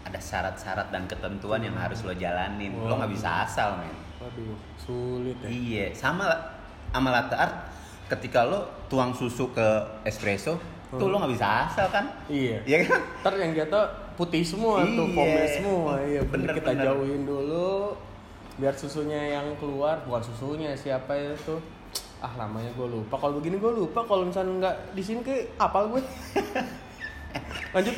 ada 0.02 0.18
syarat-syarat 0.18 0.90
dan 0.90 1.06
ketentuan 1.06 1.62
yang 1.62 1.76
harus 1.78 2.02
lo 2.02 2.12
jalanin. 2.12 2.74
Lo 2.74 2.98
nggak 2.98 3.12
bisa 3.12 3.46
asal 3.46 3.78
men. 3.80 3.94
Waduh 4.18 4.56
sulit 4.76 5.36
ya. 5.40 5.48
Iya, 5.48 5.86
sama 5.94 6.26
sama 6.90 7.08
latte 7.08 7.36
art 7.38 7.54
ketika 8.10 8.44
lo 8.44 8.68
tuang 8.90 9.14
susu 9.16 9.48
ke 9.50 9.68
espresso, 10.04 10.60
tuh 10.90 11.08
lo 11.08 11.16
nggak 11.16 11.32
bisa 11.32 11.70
asal 11.70 11.86
kan? 11.88 12.04
Iya. 12.28 12.60
Iya 12.66 12.78
kan? 12.84 13.00
Ntar 13.24 13.32
yang 13.40 13.52
jatuh 13.56 13.84
putih 14.12 14.44
semua 14.44 14.84
tuh, 14.84 15.06
Iya. 15.08 15.14
foamnya 15.16 15.46
semua. 15.48 15.92
Iya, 16.02 16.20
bener, 16.28 16.52
Bener, 16.52 16.54
kita 16.60 16.70
bener. 16.76 16.84
jauhin 16.92 17.22
dulu 17.24 17.96
biar 18.60 18.74
susunya 18.76 19.40
yang 19.40 19.48
keluar, 19.56 19.96
bukan 20.04 20.20
susunya 20.20 20.76
siapa 20.76 21.16
itu. 21.16 21.56
Ah, 22.22 22.32
namanya 22.38 22.70
gue 22.70 22.86
lupa. 22.88 23.18
Kalau 23.18 23.36
begini 23.36 23.58
gue 23.58 23.72
lupa. 23.74 24.00
Kalau 24.00 24.22
misalnya 24.22 24.52
nggak 24.56 24.76
di 24.92 25.02
sini 25.02 25.20
kayak 25.20 25.58
apal 25.58 25.90
gue. 25.90 25.98
Lanjut. 27.74 27.96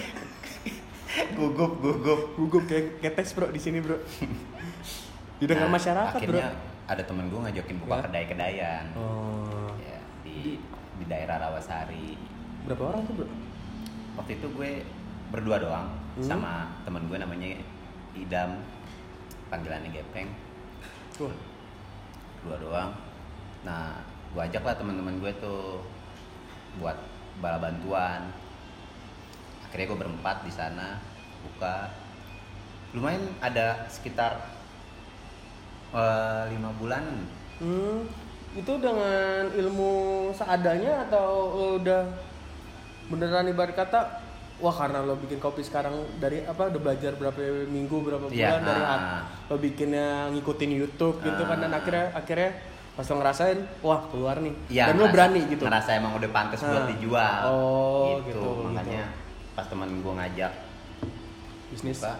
Gugup, 1.30 1.72
gugup. 1.78 2.20
Gugup 2.34 2.64
kayak 2.64 2.98
kayak 2.98 3.14
tes 3.14 3.30
bro 3.30 3.48
di 3.48 3.58
sini 3.58 3.78
bro. 3.78 4.00
Didengar 5.38 5.68
Nah, 5.68 5.76
masyarakat 5.76 6.16
bro. 6.16 6.20
akhirnya 6.24 6.48
ada 6.84 7.02
temen 7.02 7.28
gue 7.28 7.36
ngajakin 7.38 7.76
buka 7.78 7.94
Ya. 7.94 8.02
kedai-kedayan. 8.02 8.84
Oh. 8.94 9.68
Ya, 9.76 9.98
di 10.22 10.34
di 10.34 10.52
di 10.94 11.04
daerah 11.04 11.36
Rawasari 11.42 12.16
Berapa 12.64 12.82
orang 12.86 13.02
tuh 13.04 13.14
bro? 13.14 13.28
waktu 14.14 14.38
itu 14.38 14.46
gue 14.48 14.70
berdua 15.28 15.58
doang 15.58 15.90
Hmm. 16.14 16.22
sama 16.22 16.52
temen 16.80 17.02
gue 17.04 17.18
namanya 17.18 17.50
Idam 18.14 18.62
panggilannya 19.48 19.90
Gepeng 19.90 20.30
Wah, 21.18 21.34
dua 22.40 22.56
doang 22.56 22.90
nah 23.60 23.98
gue 24.34 24.42
ajak 24.42 24.60
lah 24.60 24.74
teman-teman 24.74 25.14
gue 25.16 25.32
tuh 25.38 25.78
buat 26.76 26.98
bala 27.38 27.58
bantuan. 27.60 28.26
Akhirnya 29.64 29.86
gue 29.86 29.98
berempat 30.00 30.42
di 30.42 30.50
sana 30.50 30.98
buka. 31.44 31.90
Lumayan 32.92 33.22
ada 33.38 33.86
sekitar 33.88 34.38
eh, 35.90 36.42
lima 36.48 36.70
bulan 36.74 37.02
hmm, 37.58 37.98
itu 38.54 38.72
dengan 38.78 39.50
ilmu 39.50 39.92
seadanya 40.30 41.02
atau 41.04 41.26
lo 41.52 41.68
udah 41.76 42.02
beneran 43.04 43.50
ibarat 43.50 43.74
kata 43.74 44.00
wah 44.56 44.70
karena 44.72 45.02
lo 45.02 45.18
bikin 45.18 45.38
kopi 45.38 45.60
sekarang 45.60 45.92
dari 46.16 46.42
apa 46.42 46.70
udah 46.70 46.80
belajar 46.80 47.14
berapa 47.14 47.38
minggu 47.66 47.96
berapa 48.00 48.26
bulan 48.30 48.34
Iya, 48.34 48.62
dari 48.62 48.82
at- 48.84 49.06
lo 49.50 49.56
bikinnya 49.58 50.06
ngikutin 50.30 50.70
YouTube 50.72 51.18
gitu 51.20 51.42
kan 51.44 51.58
dan 51.58 51.70
Ah. 51.70 51.78
akhirnya 51.78 52.06
akhirnya 52.14 52.50
pas 52.94 53.02
lo 53.04 53.14
ngerasain 53.18 53.58
wah 53.80 54.00
keluar 54.06 54.38
nih. 54.38 54.54
Ya 54.70 54.86
dan 54.86 54.96
lo 54.96 55.10
berani 55.10 55.42
gitu? 55.46 55.66
ngerasa 55.66 55.98
emang 55.98 56.14
udah 56.14 56.30
pantas 56.30 56.62
buat 56.62 56.82
Ah. 56.82 56.88
dijual. 56.88 57.42
Oh, 57.44 58.22
gitu, 58.22 58.38
gitu, 58.38 58.50
makanya 58.70 59.10
pas 59.52 59.66
teman 59.66 59.90
gue 59.90 60.12
ngajak 60.14 60.52
bisnis? 61.70 61.98
Buka 61.98 62.14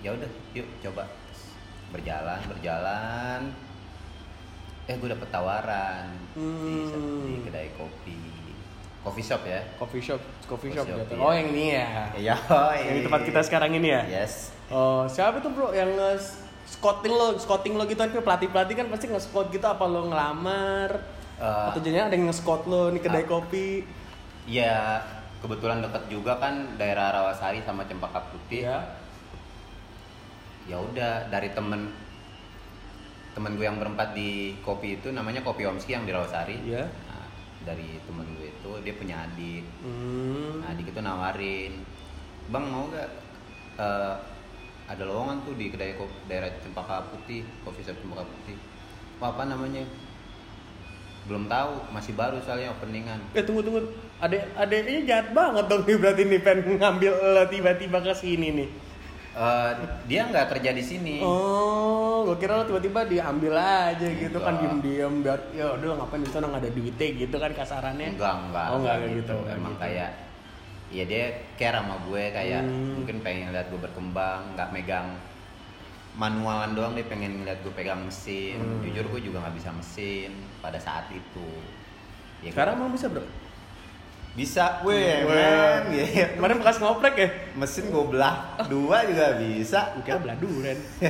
ya 0.00 0.10
udah 0.12 0.30
yuk 0.52 0.66
coba. 0.80 1.04
Berjalan 1.92 2.40
berjalan. 2.48 3.40
Eh 4.86 4.94
gue 4.94 5.08
dapet 5.08 5.28
tawaran 5.28 6.06
di, 6.32 6.40
Hmm. 6.40 7.26
di 7.26 7.34
kedai 7.42 7.68
kopi. 7.74 8.16
Coffee 9.02 9.22
shop 9.22 9.42
ya? 9.44 9.62
Coffee 9.76 10.02
shop 10.02 10.18
coffee 10.48 10.66
Coffee 10.66 10.70
shop, 10.74 10.86
shop, 10.88 10.98
gitu. 10.98 11.14
iya. 11.14 11.22
oh 11.22 11.30
yang 11.30 11.48
ini 11.52 11.64
ya? 11.70 11.86
Ya 12.18 12.36
yang 12.74 12.94
di 12.96 13.02
tempat 13.04 13.22
kita 13.22 13.40
sekarang 13.42 13.70
ini 13.72 13.88
ya? 13.88 14.02
Yes. 14.02 14.50
Oh, 14.66 15.06
siapa 15.06 15.38
tuh 15.38 15.50
bro 15.50 15.70
yang 15.70 15.94
scouting 16.66 17.14
lo, 17.14 17.38
scouting 17.38 17.74
lo 17.78 17.86
gitu 17.86 18.02
kan 18.02 18.10
pelatih 18.10 18.50
pelatih 18.50 18.74
kan 18.74 18.86
pasti 18.90 19.06
nge 19.06 19.30
scout 19.30 19.48
gitu 19.54 19.64
apa 19.64 19.86
lo 19.86 20.10
ngelamar 20.10 21.16
Eh, 21.36 21.64
atau 21.68 21.84
jangan 21.84 22.08
ada 22.08 22.16
yang 22.16 22.32
nge 22.32 22.40
scout 22.40 22.64
lo 22.64 22.88
nih 22.88 23.02
kedai 23.04 23.24
ah. 23.24 23.28
kopi 23.28 23.84
ya 24.48 25.04
kebetulan 25.44 25.84
deket 25.84 26.08
juga 26.08 26.40
kan 26.40 26.80
daerah 26.80 27.12
Rawasari 27.12 27.60
sama 27.60 27.84
Cempaka 27.84 28.24
Putih 28.32 28.64
ya 28.64 28.80
ya 30.64 30.80
udah 30.80 31.28
dari 31.28 31.52
temen 31.52 31.92
temen 33.36 33.52
gue 33.52 33.68
yang 33.68 33.76
berempat 33.76 34.16
di 34.16 34.56
kopi 34.64 34.96
itu 34.96 35.12
namanya 35.12 35.44
kopi 35.44 35.68
Omski 35.68 35.92
yang 35.92 36.08
di 36.08 36.12
Rawasari 36.16 36.56
Iya. 36.64 36.88
Nah, 36.88 37.28
dari 37.68 38.00
temen 38.08 38.24
gue 38.40 38.48
itu 38.48 38.72
dia 38.80 38.94
punya 38.96 39.28
adik 39.28 39.64
hmm. 39.84 40.64
Nah, 40.64 40.72
adik 40.72 40.88
itu 40.88 41.00
nawarin, 41.04 41.84
bang 42.48 42.64
mau 42.64 42.88
gak 42.88 43.12
eh, 43.76 44.14
ada 44.86 45.02
lowongan 45.02 45.42
tuh 45.42 45.54
di 45.54 45.66
kedai 45.66 45.94
kopi 45.94 46.14
daerah 46.24 46.50
Cempaka 46.58 47.10
Putih, 47.10 47.42
coffee 47.60 47.82
shop 47.82 47.98
Cempaka 47.98 48.22
Putih. 48.24 48.54
Wah, 49.16 49.30
apa 49.30 49.42
namanya? 49.44 49.82
Belum 51.26 51.44
tahu, 51.44 51.90
masih 51.90 52.14
baru 52.14 52.38
soalnya 52.38 52.70
openingan. 52.70 53.18
eh 53.32 53.42
tunggu 53.42 53.60
tunggu 53.60 53.82
adek 54.16 54.46
adeknya 54.54 55.00
jahat 55.04 55.28
banget 55.30 55.64
dong 55.66 55.82
nih 55.82 55.96
berarti 55.96 56.22
nih 56.24 56.40
pengen 56.40 56.78
ngambil 56.78 57.12
lo 57.32 57.44
tiba-tiba 57.46 57.98
ke 58.00 58.12
sini 58.12 58.48
nih 58.54 58.70
Eh, 59.36 59.70
dia 60.06 60.24
nggak 60.24 60.48
kerja 60.48 60.72
di 60.72 60.80
sini. 60.80 61.20
oh 61.20 62.24
gue 62.24 62.40
kira 62.40 62.56
lo 62.56 62.64
tiba-tiba 62.64 63.04
diambil 63.04 63.52
aja 63.52 64.00
gitu 64.08 64.32
kan 64.34 64.56
Enggak. 64.56 64.80
diem-diem 64.80 65.14
biar 65.20 65.38
ya 65.52 65.66
udah 65.76 66.00
ngapain 66.00 66.24
di 66.24 66.30
sana 66.30 66.48
nggak 66.48 66.62
ada 66.64 66.70
duitnya 66.72 67.06
gitu 67.20 67.36
kan 67.36 67.52
kasarannya 67.52 68.16
Enggak, 68.16 68.32
enggak. 68.32 68.66
oh 68.66 68.76
enggak 68.80 68.96
kayak 68.96 69.10
gitu, 69.12 69.20
gitu. 69.20 69.34
enggak 69.36 69.56
Emang 69.60 69.74
gitu. 69.76 69.82
kayak 69.84 70.08
ya 70.86 71.02
dia 71.02 71.24
care 71.54 71.74
sama 71.74 71.98
gue 72.06 72.30
kayak 72.30 72.62
Hmm. 72.62 73.02
mungkin 73.02 73.18
pengen 73.20 73.50
lihat 73.50 73.68
gue 73.68 73.80
berkembang, 73.80 74.54
nggak 74.54 74.70
megang 74.70 75.18
manualan 76.14 76.72
doang 76.72 76.92
dia 76.94 77.04
pengen 77.04 77.42
ngeliat 77.42 77.60
gue 77.60 77.72
pegang 77.72 78.00
mesin. 78.00 78.56
Hmm. 78.56 78.80
Jujur 78.80 79.04
gue 79.10 79.20
juga 79.26 79.42
nggak 79.42 79.56
bisa 79.56 79.70
mesin 79.70 80.30
pada 80.58 80.78
saat 80.78 81.10
itu. 81.10 81.48
Ya, 82.40 82.52
sekarang 82.52 82.76
emang 82.76 82.92
bisa 82.92 83.08
bro 83.08 83.24
Bisa, 84.36 84.84
weh, 84.84 85.24
Weh. 85.24 85.32
man. 85.32 85.88
Iya. 85.88 86.36
kemarin 86.36 86.60
bekas 86.60 86.76
ngoprek 86.76 87.16
ya 87.16 87.28
Mesin 87.56 87.88
gue 87.88 88.04
belah 88.04 88.60
dua 88.68 89.08
juga 89.08 89.40
bisa. 89.40 89.96
Gue 89.96 90.04
kira 90.04 90.20
belah 90.20 90.36
duren. 90.36 90.76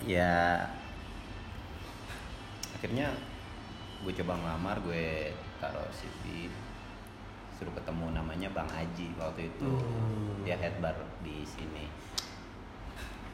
Ya, 0.00 0.64
akhirnya 2.74 3.12
gue 4.00 4.12
coba 4.24 4.32
ngelamar, 4.40 4.76
gue 4.84 5.34
taruh 5.60 5.88
CV, 5.92 6.48
suruh 7.56 7.72
ketemu 7.76 8.16
namanya 8.16 8.48
Bang 8.52 8.68
Aji 8.72 9.12
waktu 9.20 9.52
itu. 9.52 9.68
Hmm. 9.68 10.40
Dia 10.44 10.56
head 10.56 10.80
bar 10.80 10.96
di 11.20 11.44
sini. 11.44 11.84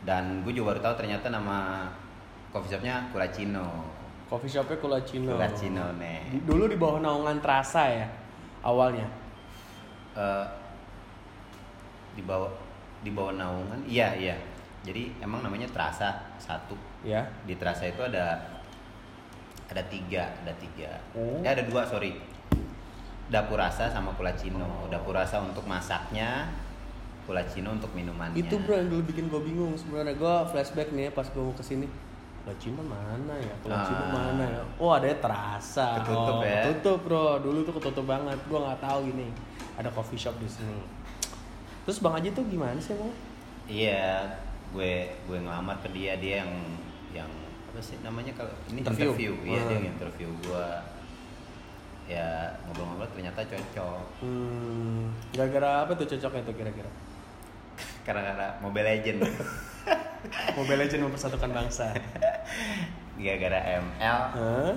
Dan 0.03 0.43
gue 0.43 0.53
juga 0.55 0.75
baru 0.75 0.81
tahu 0.83 0.95
ternyata 1.07 1.31
nama 1.31 1.87
coffee 2.51 2.75
shopnya 2.75 3.11
Curacino. 3.15 3.87
Coffee 4.27 4.51
shopnya 4.51 4.79
Culacino. 4.83 5.35
Curacino 5.39 5.95
nih. 5.99 6.43
Dulu 6.43 6.67
di 6.67 6.77
bawah 6.79 6.99
naungan 6.99 7.39
Trasa 7.39 7.87
ya 7.91 8.07
awalnya. 8.67 9.07
Eh, 10.17 10.47
di 12.17 12.25
bawah 12.25 12.49
di 13.05 13.13
bawah 13.13 13.37
naungan 13.37 13.85
iya 13.85 14.17
iya 14.17 14.37
jadi 14.81 15.13
emang 15.21 15.45
namanya 15.45 15.69
terasa 15.69 16.33
satu 16.41 16.73
Ya. 17.05 17.29
di 17.45 17.55
terasa 17.55 17.85
itu 17.87 18.01
ada 18.01 18.41
ada 19.67 19.83
tiga 19.87 20.23
ada 20.43 20.53
tiga 20.57 20.91
Oh. 21.13 21.43
eh 21.43 21.51
ada 21.51 21.63
dua 21.63 21.83
sorry 21.83 22.15
dapur 23.27 23.59
rasa 23.59 23.91
sama 23.91 24.15
kulacino 24.15 24.87
dapur 24.87 25.11
rasa 25.13 25.43
untuk 25.43 25.67
masaknya 25.67 26.47
kulacino 27.27 27.75
untuk 27.75 27.91
minumannya 27.91 28.39
Itu 28.39 28.63
bro 28.63 28.79
yang 28.79 28.87
dulu 28.87 29.03
bikin 29.11 29.27
gue 29.27 29.43
bingung 29.43 29.75
sebenarnya. 29.75 30.15
Gue 30.15 30.35
flashback 30.55 30.95
nih 30.95 31.11
ya 31.11 31.13
pas 31.13 31.27
gue 31.27 31.43
mau 31.43 31.51
ke 31.51 31.65
sini. 31.67 31.91
Culacino 32.47 32.87
mana 32.87 33.35
ya? 33.35 33.51
Culacino 33.59 34.05
Ah. 34.07 34.11
mana 34.15 34.45
ya? 34.47 34.63
Oh 34.79 34.95
ada 34.95 35.11
Terasa. 35.11 36.07
Ketutup 36.07 36.39
oh, 36.39 36.47
ya? 36.47 36.63
Ketutup 36.71 36.99
bro. 37.03 37.43
Dulu 37.43 37.59
tuh 37.67 37.75
ketutup 37.83 38.07
banget. 38.07 38.39
Gue 38.47 38.63
nggak 38.63 38.79
tahu 38.79 39.11
gini. 39.11 39.27
Ada 39.75 39.91
coffee 39.91 40.15
shop 40.15 40.39
di 40.39 40.47
sini. 40.47 40.79
Terus 41.83 41.99
Bang 41.99 42.15
Aji 42.15 42.31
tuh 42.31 42.47
gimana 42.47 42.79
sih 42.79 42.95
bang? 42.95 43.11
iya 43.67 44.23
gue 44.71 45.11
gue 45.27 45.39
ngelamar 45.43 45.75
ke 45.83 45.91
dia 45.91 46.15
dia 46.23 46.47
yang 46.47 46.53
yang 47.11 47.31
apa 47.77 47.85
sih 47.85 48.01
namanya 48.01 48.33
kalau 48.33 48.57
ini 48.73 48.81
Interview. 48.81 49.13
interview, 49.13 49.33
iya 49.45 49.61
dia 49.69 49.77
yang 49.77 49.87
interview 49.93 50.29
gue 50.41 50.67
ya 52.09 52.57
ngobrol-ngobrol 52.65 53.05
ternyata 53.13 53.45
cocok 53.45 54.01
Hmm. 54.25 55.13
Gara-gara 55.37 55.85
apa 55.85 55.93
tuh 55.93 56.09
cocoknya 56.09 56.41
tuh 56.41 56.57
kira-kira? 56.57 56.89
karena 58.09 58.57
Mobile 58.65 58.89
Legend 58.89 59.29
Mobile 60.57 60.89
Legend 60.89 61.05
mempersatukan 61.05 61.53
bangsa. 61.53 61.93
gara-gara 63.21 63.61
ML 63.77 64.21
Hah? 64.33 64.73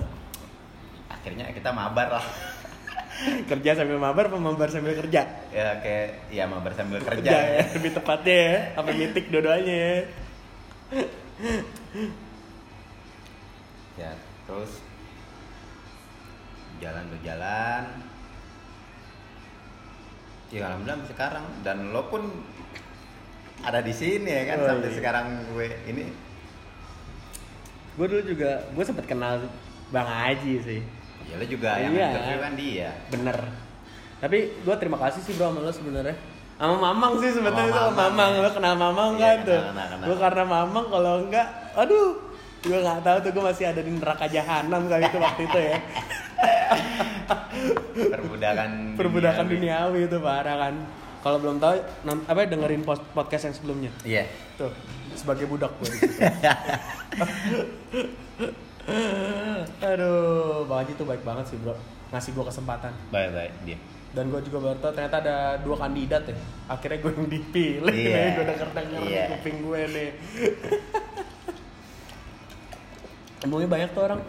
akhirnya 1.08 1.48
kita 1.56 1.72
mabar 1.72 2.20
lah 2.20 2.26
kerja 3.48 3.80
sambil 3.80 3.96
mabar 3.96 4.28
apa 4.28 4.36
mabar 4.36 4.68
sambil 4.68 4.92
kerja 4.92 5.24
ya 5.48 5.80
kayak 5.80 6.28
ya 6.28 6.44
mabar 6.44 6.72
sambil 6.76 7.00
kerja, 7.00 7.32
kerja 7.32 7.36
ya 7.36 7.64
lebih 7.80 7.96
tepatnya 7.96 8.36
ya 8.36 8.56
apa 8.76 8.90
mitik 8.92 9.24
dua-duanya 9.32 9.76
ya 9.76 9.96
ya 13.94 14.12
terus 14.44 14.82
jalan 16.78 17.04
berjalan. 17.08 17.84
Ya 20.50 20.66
alhamdulillah 20.66 20.96
sampai 20.98 21.10
sekarang. 21.10 21.44
Dan 21.62 21.76
lo 21.90 22.02
pun 22.06 22.22
ada 23.60 23.78
di 23.78 23.92
sini 23.92 24.26
ya 24.26 24.42
kan 24.46 24.56
Oh, 24.58 24.66
sampai 24.68 24.88
iya. 24.88 24.96
sekarang 24.96 25.26
gue 25.48 25.66
ini. 25.86 26.04
Gue 27.94 28.06
dulu 28.08 28.22
juga 28.26 28.50
gue 28.66 28.82
sempat 28.82 29.04
kenal 29.04 29.44
bang 29.88 30.08
Aji 30.08 30.54
sih. 30.58 30.80
Ya 31.24 31.36
lo 31.36 31.44
juga 31.44 31.76
yang 31.76 31.92
Iya. 31.92 32.08
interview 32.10 32.38
kan 32.40 32.52
dia. 32.54 32.90
Bener. 33.08 33.38
Tapi 34.18 34.38
gue 34.58 34.74
terima 34.76 34.98
kasih 34.98 35.20
sih 35.20 35.32
bro 35.32 35.48
sama 35.48 35.60
lo 35.60 35.70
sebenarnya. 35.70 36.16
Sama 36.56 36.76
Mamang 36.82 37.16
sih 37.16 37.30
sebetulnya 37.30 37.72
Sama 37.72 37.88
Mamang, 37.88 38.10
Mamang. 38.10 38.30
Ya. 38.32 38.40
lo 38.40 38.50
kenal 38.50 38.74
Mamang 38.74 39.10
Iya, 39.14 39.22
kan 39.22 39.38
tuh? 39.40 39.60
kenal, 39.60 39.70
kenal, 39.70 39.86
kenal. 39.88 40.04
gue 40.04 40.16
karena 40.18 40.44
Mamang 40.44 40.86
kalau 40.88 41.14
enggak 41.22 41.46
aduh 41.72 42.08
gue 42.60 42.78
nggak 42.78 43.00
tahu 43.00 43.16
tuh 43.20 43.30
gue 43.30 43.42
masih 43.42 43.64
ada 43.66 43.80
di 43.80 43.90
neraka 43.90 44.26
jahanam 44.26 44.82
kali 44.84 45.04
itu 45.04 45.18
waktu 45.18 45.42
itu 45.44 45.58
ya. 45.60 45.76
Perbudakan 47.90 48.70
perbudakan 49.00 49.44
duniawi. 49.44 49.56
duniawi 49.56 50.00
itu 50.06 50.18
parah 50.18 50.56
kan. 50.58 50.74
Kalau 51.20 51.36
belum 51.36 51.56
tahu 51.56 51.76
apa 52.26 52.40
dengerin 52.46 52.80
post- 52.80 53.04
podcast 53.12 53.44
yang 53.46 53.54
sebelumnya? 53.54 53.90
Iya. 54.02 54.24
Tuh 54.56 54.72
sebagai 55.12 55.44
budak 55.44 55.68
gue 55.76 55.90
aduh 59.80 60.64
bang 60.64 60.78
Haji 60.80 60.92
tuh 60.94 61.04
baik 61.04 61.22
banget 61.22 61.44
sih 61.46 61.58
bro. 61.58 61.76
Ngasih 62.10 62.30
gue 62.30 62.44
kesempatan. 62.44 62.92
Baik 63.08 63.30
baik 63.32 63.52
dia. 63.64 63.78
Dan 64.10 64.26
gue 64.26 64.40
juga 64.42 64.58
baru 64.60 64.76
tau 64.80 64.90
ternyata 64.90 65.16
ada 65.18 65.36
dua 65.58 65.76
kandidat 65.78 66.24
ya. 66.24 66.36
Akhirnya 66.66 66.98
gue 66.98 67.12
yang 67.14 67.28
dipilih. 67.30 67.94
Iya. 67.94 68.16
nih 68.20 68.30
gue 68.34 68.44
denger 68.46 68.68
denger 68.70 69.00
Iya. 69.00 69.22
di 69.22 69.32
kuping 69.34 69.56
gue 69.62 69.80
nih 69.86 70.10
emangnya 73.40 73.68
banyak 73.68 73.90
tuh 73.90 74.02
orang 74.04 74.20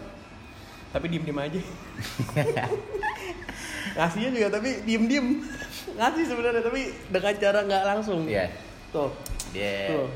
tapi 0.89 1.06
diem 1.08 1.24
diem 1.24 1.38
aja 1.38 1.60
ngasihnya 3.91 4.30
juga 4.32 4.48
tapi 4.51 4.70
diem 4.84 5.03
diem 5.06 5.27
ngasih 5.91 6.24
sebenarnya 6.25 6.62
tapi 6.62 6.82
dengan 7.08 7.34
cara 7.36 7.60
nggak 7.62 7.84
langsung 7.86 8.20
Iya. 8.24 8.48
tuh 8.89 9.12
Dia 9.51 9.91
Tuh. 9.91 10.08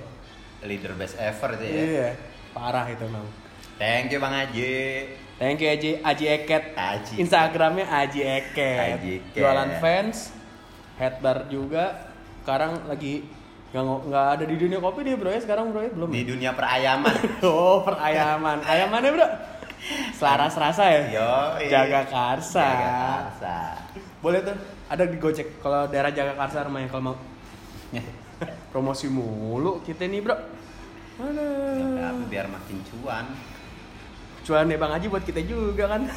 leader 0.64 0.96
best 0.96 1.16
ever 1.18 1.52
sih 1.56 1.68
ya. 1.68 1.76
iya 1.76 2.10
parah 2.52 2.88
itu 2.88 3.04
emang 3.04 3.28
Thank 3.76 4.08
you 4.10 4.24
Bang 4.24 4.32
Aji. 4.32 5.04
thank 5.36 5.60
you 5.60 5.68
Aji 5.68 6.00
Aji 6.00 6.26
Eket 6.34 6.64
Aji. 6.74 7.14
Instagramnya 7.20 7.84
Aji 7.86 8.22
Eket 8.24 8.80
Aji 8.96 9.12
Eket. 9.20 9.36
jualan 9.36 9.70
fans 9.78 10.32
headbar 10.96 11.48
juga 11.48 12.16
sekarang 12.42 12.88
lagi 12.88 13.28
nggak 13.76 13.84
nggak 14.08 14.26
ada 14.40 14.44
di 14.48 14.56
dunia 14.56 14.80
kopi 14.80 15.04
dia 15.04 15.20
bro 15.20 15.28
ya 15.28 15.42
sekarang 15.44 15.76
bro 15.76 15.84
ya 15.84 15.92
belum 15.92 16.08
Di 16.08 16.24
ya? 16.24 16.28
dunia 16.32 16.52
perayaman. 16.56 17.12
oh 17.44 17.84
perayaman 17.84 18.64
ayamannya 18.64 19.12
bro 19.12 19.28
selaras 20.16 20.56
rasa 20.56 20.84
ya 20.88 21.02
Yo, 21.12 21.32
Jaga 21.68 22.08
Karsa. 22.08 22.64
Jaga 22.64 22.90
Karsa. 22.96 23.58
boleh 24.24 24.40
tuh 24.42 24.56
ada 24.88 25.04
di 25.04 25.18
Gojek 25.20 25.60
kalau 25.60 25.86
daerah 25.86 26.10
Jagakarsa 26.10 26.64
rumahnya 26.64 26.88
kalau 26.88 27.04
mau 27.04 27.16
promosi 28.72 29.12
mulu 29.12 29.84
kita 29.84 30.08
nih 30.08 30.24
bro 30.24 30.40
mana 31.16 31.44
biar 32.26 32.48
makin 32.48 32.80
cuan. 32.88 33.26
cuan 34.42 34.66
ya 34.66 34.78
bang 34.78 34.92
Haji 34.96 35.08
buat 35.08 35.24
kita 35.24 35.44
juga 35.44 35.92
kan 35.92 36.08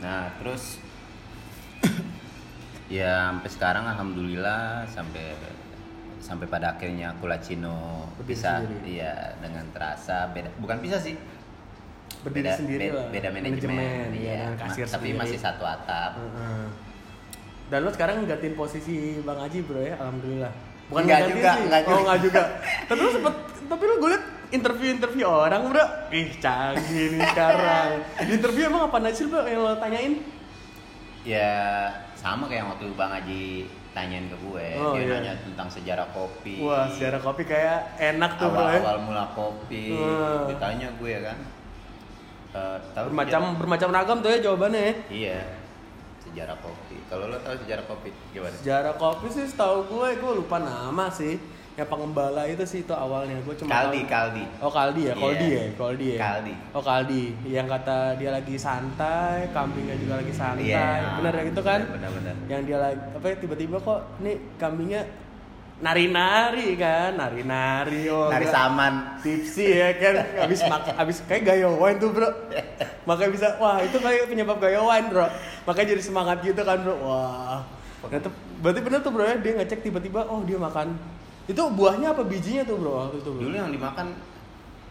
Nah, 0.00 0.32
terus 0.40 0.80
ya 2.90 3.30
sampai 3.30 3.48
sekarang 3.48 3.84
alhamdulillah 3.86 4.82
sampai 4.84 5.30
sampai 6.20 6.46
pada 6.46 6.74
akhirnya 6.74 7.14
Kulacino 7.16 8.04
bisa 8.20 8.60
sendiri. 8.60 8.98
iya 8.98 9.32
dengan 9.38 9.64
terasa 9.70 10.28
beda 10.28 10.50
bukan 10.58 10.82
bisa 10.82 10.98
sih 10.98 11.14
berdiri 12.20 12.44
beda, 12.44 12.58
sendiri 12.58 12.84
beda, 12.84 12.98
lah 12.98 13.06
beda 13.08 13.28
manajemen, 13.32 14.06
iya. 14.12 14.36
dengan 14.44 14.54
kasir 14.60 14.84
Ma- 14.84 14.92
tapi 14.92 15.08
sendiri. 15.08 15.20
masih 15.22 15.38
satu 15.40 15.64
atap 15.64 16.18
Heeh. 16.18 16.64
dan 17.70 17.78
lo 17.80 17.90
sekarang 17.90 18.26
gantiin 18.26 18.52
posisi 18.52 19.22
bang 19.22 19.38
Haji 19.38 19.58
bro 19.64 19.80
ya 19.80 19.94
alhamdulillah 19.96 20.52
bukan 20.90 21.02
Nggak 21.06 21.20
juga, 21.30 21.50
sih. 21.54 21.62
nggak 21.64 21.80
oh 21.80 21.88
juga. 21.88 22.02
nggak 22.04 22.18
juga 22.20 22.42
tapi 22.90 23.00
lo 23.00 23.10
sempet 23.14 23.34
tapi 23.70 23.82
lo 23.86 23.94
gue 23.96 24.10
liat 24.10 24.24
interview 24.50 24.88
interview 24.90 25.24
orang 25.24 25.62
bro 25.64 25.86
ih 26.10 26.28
canggih 26.36 27.06
nih 27.14 27.22
sekarang 27.30 27.88
di 28.20 28.32
interview 28.36 28.62
emang 28.66 28.82
apa 28.90 28.98
sih 29.14 29.24
bro 29.24 29.46
yang 29.46 29.62
lo 29.62 29.78
tanyain 29.78 30.20
ya 31.22 31.54
sama 32.20 32.44
kayak 32.44 32.68
waktu 32.68 32.92
Bang 32.92 33.08
Haji 33.08 33.64
tanyain 33.90 34.28
ke 34.28 34.36
gue 34.38 34.66
Oh, 34.76 34.92
dia 34.92 35.02
iya. 35.02 35.14
nanya 35.14 35.32
tentang 35.40 35.66
sejarah 35.66 36.04
kopi. 36.10 36.60
Wah 36.60 36.84
sejarah 36.86 37.16
kopi 37.18 37.42
kayak 37.44 37.96
enak 37.98 38.36
tuh 38.36 38.46
bro 38.46 38.60
awal 38.60 38.68
ya. 38.70 38.80
awal 38.82 38.98
mula 39.00 39.24
kopi. 39.32 39.84
Hmm. 39.90 40.44
ditanya 40.46 40.88
gue 40.94 41.14
kan 41.18 41.38
Eh, 42.50 42.78
tahu 42.92 43.04
bermacam 43.08 43.30
sejarah- 43.40 43.56
bermacam 43.56 43.90
ragam 43.90 44.18
tuh 44.18 44.28
ya 44.28 44.38
jawabannya 44.42 44.80
ya. 44.80 44.94
Iya 45.08 45.40
sejarah 46.20 46.56
kopi. 46.58 46.96
Kalau 47.06 47.24
lo 47.26 47.38
tahu 47.38 47.54
sejarah 47.56 47.84
kopi 47.84 48.08
gimana? 48.30 48.52
Sejarah 48.52 48.94
kopi 48.94 49.26
sih 49.28 49.46
setahu 49.46 49.88
gue 49.88 50.08
gue 50.14 50.32
lupa 50.36 50.58
nama 50.58 51.08
sih 51.08 51.38
yang 51.80 51.88
pengembala 51.88 52.44
itu 52.44 52.60
sih 52.62 52.84
itu 52.84 52.92
awalnya 52.92 53.40
gue 53.40 53.54
cuma 53.56 53.72
Kaldi 53.72 54.04
tahu- 54.04 54.12
Kaldi 54.12 54.44
Oh 54.60 54.68
Kaldi 54.68 55.00
ya, 55.08 55.14
Kaldi 55.16 55.46
Iya. 55.48 55.56
ya, 55.56 55.72
Kaldi 55.72 56.06
ya. 56.12 56.18
Kaldi. 56.20 56.54
Oh 56.76 56.82
Kaldi, 56.84 57.22
yang 57.48 57.64
kata 57.64 57.96
dia 58.14 58.30
lagi 58.30 58.54
santai, 58.54 59.48
kambingnya 59.48 59.96
juga 59.96 60.20
lagi 60.20 60.28
santai, 60.30 60.68
Iya. 60.68 61.16
bener 61.16 61.32
ya 61.32 61.42
gitu 61.48 61.62
kan? 61.64 61.80
Benar, 61.88 62.10
benar, 62.12 62.34
benar. 62.36 62.52
Yang 62.52 62.62
dia 62.68 62.78
lagi 62.78 63.00
apa 63.10 63.26
ya, 63.26 63.36
tiba-tiba 63.40 63.76
kok 63.80 64.00
nih 64.20 64.36
kambingnya 64.54 65.00
nari-nari 65.80 66.76
kan, 66.76 67.16
nari-nari 67.16 68.04
oh. 68.12 68.28
Nari 68.28 68.44
saman. 68.44 68.92
Tipsi 69.24 69.66
ya 69.72 69.96
kan, 69.96 70.14
habis 70.36 70.60
mak 70.68 70.84
habis 70.92 71.24
kayak 71.24 71.48
gayawan 71.48 71.96
tuh 71.96 72.12
bro. 72.12 72.28
Makanya 73.08 73.30
bisa, 73.32 73.46
wah 73.56 73.80
itu 73.80 73.96
kayak 73.96 74.28
penyebab 74.28 74.60
gayawan 74.60 75.08
bro. 75.08 75.24
Makanya 75.64 75.96
jadi 75.96 76.02
semangat 76.04 76.44
gitu 76.44 76.60
kan 76.60 76.76
bro, 76.84 76.92
wah. 77.00 77.64
Nah, 78.04 78.20
berarti 78.60 78.80
bener 78.80 79.00
tuh 79.00 79.08
bro 79.08 79.24
ya, 79.24 79.40
dia 79.40 79.56
ngecek 79.56 79.80
tiba-tiba, 79.80 80.28
oh 80.28 80.44
dia 80.44 80.60
makan. 80.60 80.92
Itu 81.50 81.62
buahnya 81.68 82.14
apa 82.14 82.22
bijinya 82.22 82.62
tuh 82.62 82.78
bro 82.78 82.92
waktu 83.00 83.18
itu 83.18 83.28
bro? 83.28 83.42
Dulu 83.42 83.54
yang 83.56 83.68
dimakan 83.68 84.14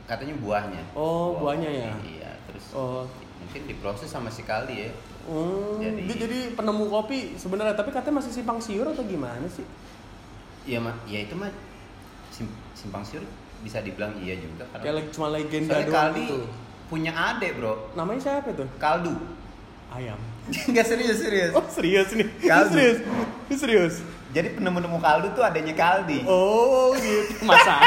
katanya 0.04 0.36
buahnya. 0.36 0.82
Oh, 0.92 1.32
Buah 1.32 1.56
buahnya 1.56 1.70
ya? 1.72 1.92
Iya, 2.02 2.32
terus 2.44 2.66
Oh. 2.72 3.08
mungkin 3.40 3.62
diproses 3.66 4.08
sama 4.08 4.28
si 4.28 4.44
Kaldi 4.44 4.76
ya. 4.82 4.92
Hmm, 5.24 5.78
Jadi- 5.78 6.04
dia 6.04 6.16
jadi 6.20 6.40
penemu 6.52 6.90
kopi 6.90 7.18
sebenarnya, 7.36 7.74
tapi 7.74 7.90
katanya 7.90 8.20
masih 8.20 8.34
simpang 8.34 8.58
siur 8.58 8.84
atau 8.84 9.04
gimana 9.04 9.46
sih? 9.48 9.64
Iya 10.66 10.82
mah, 10.82 10.96
ya 11.06 11.22
itu 11.22 11.34
mah 11.34 11.48
sim- 12.30 12.50
simpang 12.74 13.02
siur 13.02 13.24
bisa 13.60 13.80
dibilang 13.80 14.12
iya 14.18 14.36
juga 14.36 14.64
Kayak 14.66 14.82
karena 14.82 14.96
lagi 14.98 15.10
cuma 15.12 15.28
legenda 15.30 15.76
doang 15.78 15.90
Kaldi 15.90 16.24
gitu. 16.26 16.38
punya 16.88 17.12
adek 17.14 17.52
bro, 17.56 17.74
Namanya 17.94 18.20
siapa 18.20 18.50
tuh? 18.52 18.68
Kaldu. 18.76 19.14
Ayam. 19.90 20.18
Enggak 20.70 20.86
serius 20.88 21.18
serius. 21.20 21.54
Oh 21.54 21.66
serius 21.68 22.10
nih? 22.12 22.28
Kaldu. 22.42 22.74
serius? 22.74 22.98
Serius? 23.52 23.96
Jadi 24.30 24.48
penemu-nemu 24.62 24.98
kaldu 25.02 25.28
tuh 25.34 25.42
adanya 25.42 25.74
Kaldi. 25.74 26.22
Oh 26.30 26.94
gitu. 26.94 27.46
Masa 27.50 27.82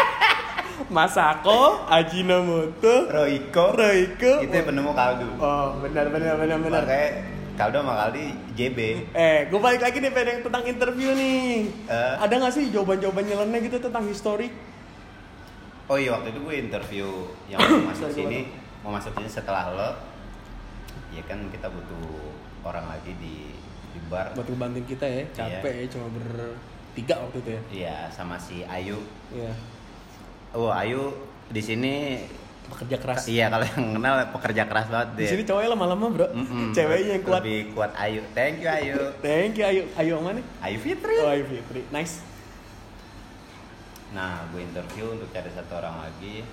Masako, 0.90 1.86
Ajinomoto, 1.86 3.06
Roiko, 3.06 3.70
Roiko. 3.78 4.32
itu 4.42 4.50
yang 4.50 4.66
penemu 4.66 4.90
kaldu. 4.90 5.28
Oh 5.38 5.78
benar 5.78 6.10
benar 6.10 6.34
benar 6.34 6.58
benar. 6.58 6.82
Makanya 6.82 7.08
kaldu 7.54 7.76
sama 7.80 7.94
Kaldi 7.94 8.24
JB. 8.58 8.78
Eh, 9.14 9.38
gue 9.46 9.60
balik 9.62 9.80
lagi 9.86 10.02
nih 10.02 10.10
pengen 10.10 10.28
yang 10.28 10.42
tentang 10.42 10.64
interview 10.66 11.14
nih. 11.14 11.70
Eh. 11.86 12.14
Ada 12.18 12.34
nggak 12.34 12.52
sih 12.58 12.64
jawaban-jawaban 12.74 13.24
nyeleneh 13.24 13.60
gitu 13.70 13.78
tentang 13.78 14.04
histori? 14.10 14.50
Oh 15.86 15.94
iya 16.00 16.18
waktu 16.18 16.34
itu 16.34 16.40
gue 16.42 16.54
interview 16.58 17.06
yang 17.46 17.62
mau 17.86 17.94
masuk 17.94 18.10
Sorry, 18.10 18.18
sini, 18.18 18.40
mau 18.82 18.90
masuk 18.90 19.12
sini 19.14 19.28
setelah 19.30 19.70
lo. 19.70 19.90
Ya 21.14 21.22
kan 21.30 21.38
kita 21.54 21.70
butuh 21.70 22.34
orang 22.66 22.90
lagi 22.90 23.14
di 23.22 23.54
di 24.12 24.16
bar. 24.20 24.26
Buat 24.36 24.46
ngebantuin 24.52 24.84
kita 24.84 25.06
ya, 25.08 25.22
capek 25.32 25.72
ya 25.72 25.86
cuma 25.88 26.06
bertiga 26.12 27.14
waktu 27.24 27.36
itu 27.40 27.50
ya. 27.50 27.60
Iya 27.72 27.96
sama 28.12 28.36
si 28.36 28.60
Ayu. 28.68 29.00
Iya. 29.32 29.52
Oh 30.52 30.68
Ayu 30.68 31.16
di 31.48 31.62
sini 31.64 32.20
Pekerja 32.62 32.96
keras. 32.96 33.26
Iya 33.28 33.52
kalau 33.52 33.66
yang 33.68 34.00
kenal 34.00 34.14
pekerja 34.32 34.62
keras 34.64 34.86
banget 34.88 35.08
Di 35.12 35.18
dia. 35.26 35.30
sini 35.34 35.42
cowoknya 35.44 35.68
lama-lama 35.76 36.06
bro, 36.08 36.28
Mm-mm, 36.30 36.70
ceweknya 36.76 37.20
yang 37.20 37.24
kuat. 37.26 37.42
Lebih 37.44 37.60
kuat 37.76 37.92
Ayu. 37.98 38.20
Thank 38.32 38.64
you 38.64 38.70
Ayu. 38.70 38.96
Thank 39.24 39.60
you, 39.60 39.64
ayo, 39.66 39.82
ayo 39.98 40.10
yang 40.16 40.24
mana? 40.24 40.40
Ayu 40.64 40.78
Fitri. 40.80 41.16
Oh, 41.20 41.28
Ayu 41.28 41.44
Fitri, 41.44 41.84
nice. 41.92 42.22
Nah, 44.16 44.44
gue 44.52 44.60
interview 44.60 45.10
untuk 45.10 45.28
cari 45.32 45.50
satu 45.52 45.72
orang 45.80 46.06
lagi. 46.06 46.44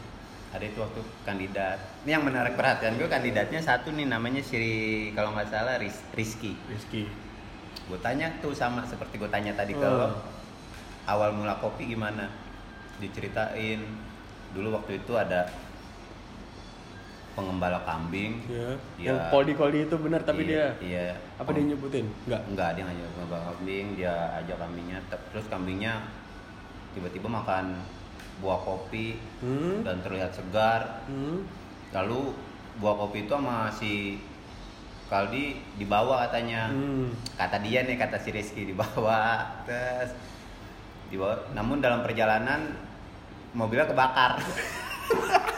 Ada 0.49 0.65
itu 0.65 0.81
waktu 0.81 0.99
kandidat. 1.23 1.77
Ini 2.03 2.17
yang 2.17 2.25
menarik 2.25 2.57
perhatian 2.57 2.97
gue 2.97 3.05
kandidatnya 3.05 3.61
satu 3.61 3.93
nih 3.93 4.09
namanya 4.09 4.41
si 4.41 4.57
kalau 5.13 5.37
nggak 5.37 5.53
salah 5.53 5.77
Rizky. 5.77 6.57
Rizky. 6.67 7.05
Gue 7.87 7.99
tanya 8.01 8.27
tuh 8.41 8.51
sama 8.51 8.83
seperti 8.83 9.15
gue 9.15 9.29
tanya 9.29 9.53
tadi 9.53 9.71
ke 9.71 9.81
lo. 9.81 10.11
Awal 11.05 11.31
mula 11.31 11.55
kopi 11.57 11.87
gimana? 11.87 12.27
Diceritain. 12.97 13.79
Dulu 14.51 14.75
waktu 14.75 14.99
itu 14.99 15.13
ada 15.13 15.47
pengembala 17.33 17.79
kambing. 17.87 18.43
Ya. 18.51 18.75
Iya. 18.99 19.07
Yang 19.13 19.17
koldi-koldi 19.31 19.79
itu 19.87 19.95
benar 19.95 20.21
tapi 20.27 20.43
Iya, 20.43 20.75
dia 20.75 20.83
iya. 20.83 21.05
apa 21.39 21.49
dia 21.55 21.63
nyebutin? 21.63 22.05
Enggak. 22.27 22.41
Enggak, 22.51 22.69
dia 22.75 22.83
ngajak 22.83 23.07
pengembala 23.15 23.43
kambing, 23.53 23.85
dia 23.95 24.13
ajak 24.43 24.57
kambingnya, 24.59 24.97
te- 25.07 25.23
terus 25.31 25.45
kambingnya 25.47 25.93
tiba-tiba 26.91 27.27
makan 27.29 27.79
buah 28.39 28.59
kopi 28.59 29.15
Hmm. 29.39 29.85
dan 29.87 30.03
terlihat 30.03 30.35
segar. 30.35 31.05
Hmm. 31.07 31.47
Lalu 31.95 32.35
buah 32.77 32.95
kopi 32.97 33.23
itu 33.23 33.31
sama 33.31 33.71
si 33.71 34.19
Kaldi 35.09 35.57
dibawa 35.81 36.29
katanya. 36.29 36.69
Hmm. 36.69 37.09
Kata 37.33 37.57
dia 37.65 37.81
nih, 37.81 37.97
kata 37.97 38.21
si 38.21 38.29
Rizky 38.29 38.69
dibawa. 38.69 39.41
Terus 39.65 40.13
dibawa. 41.09 41.49
Namun 41.57 41.81
dalam 41.81 42.05
perjalanan 42.05 42.77
mobilnya 43.57 43.89
kebakar. 43.89 44.37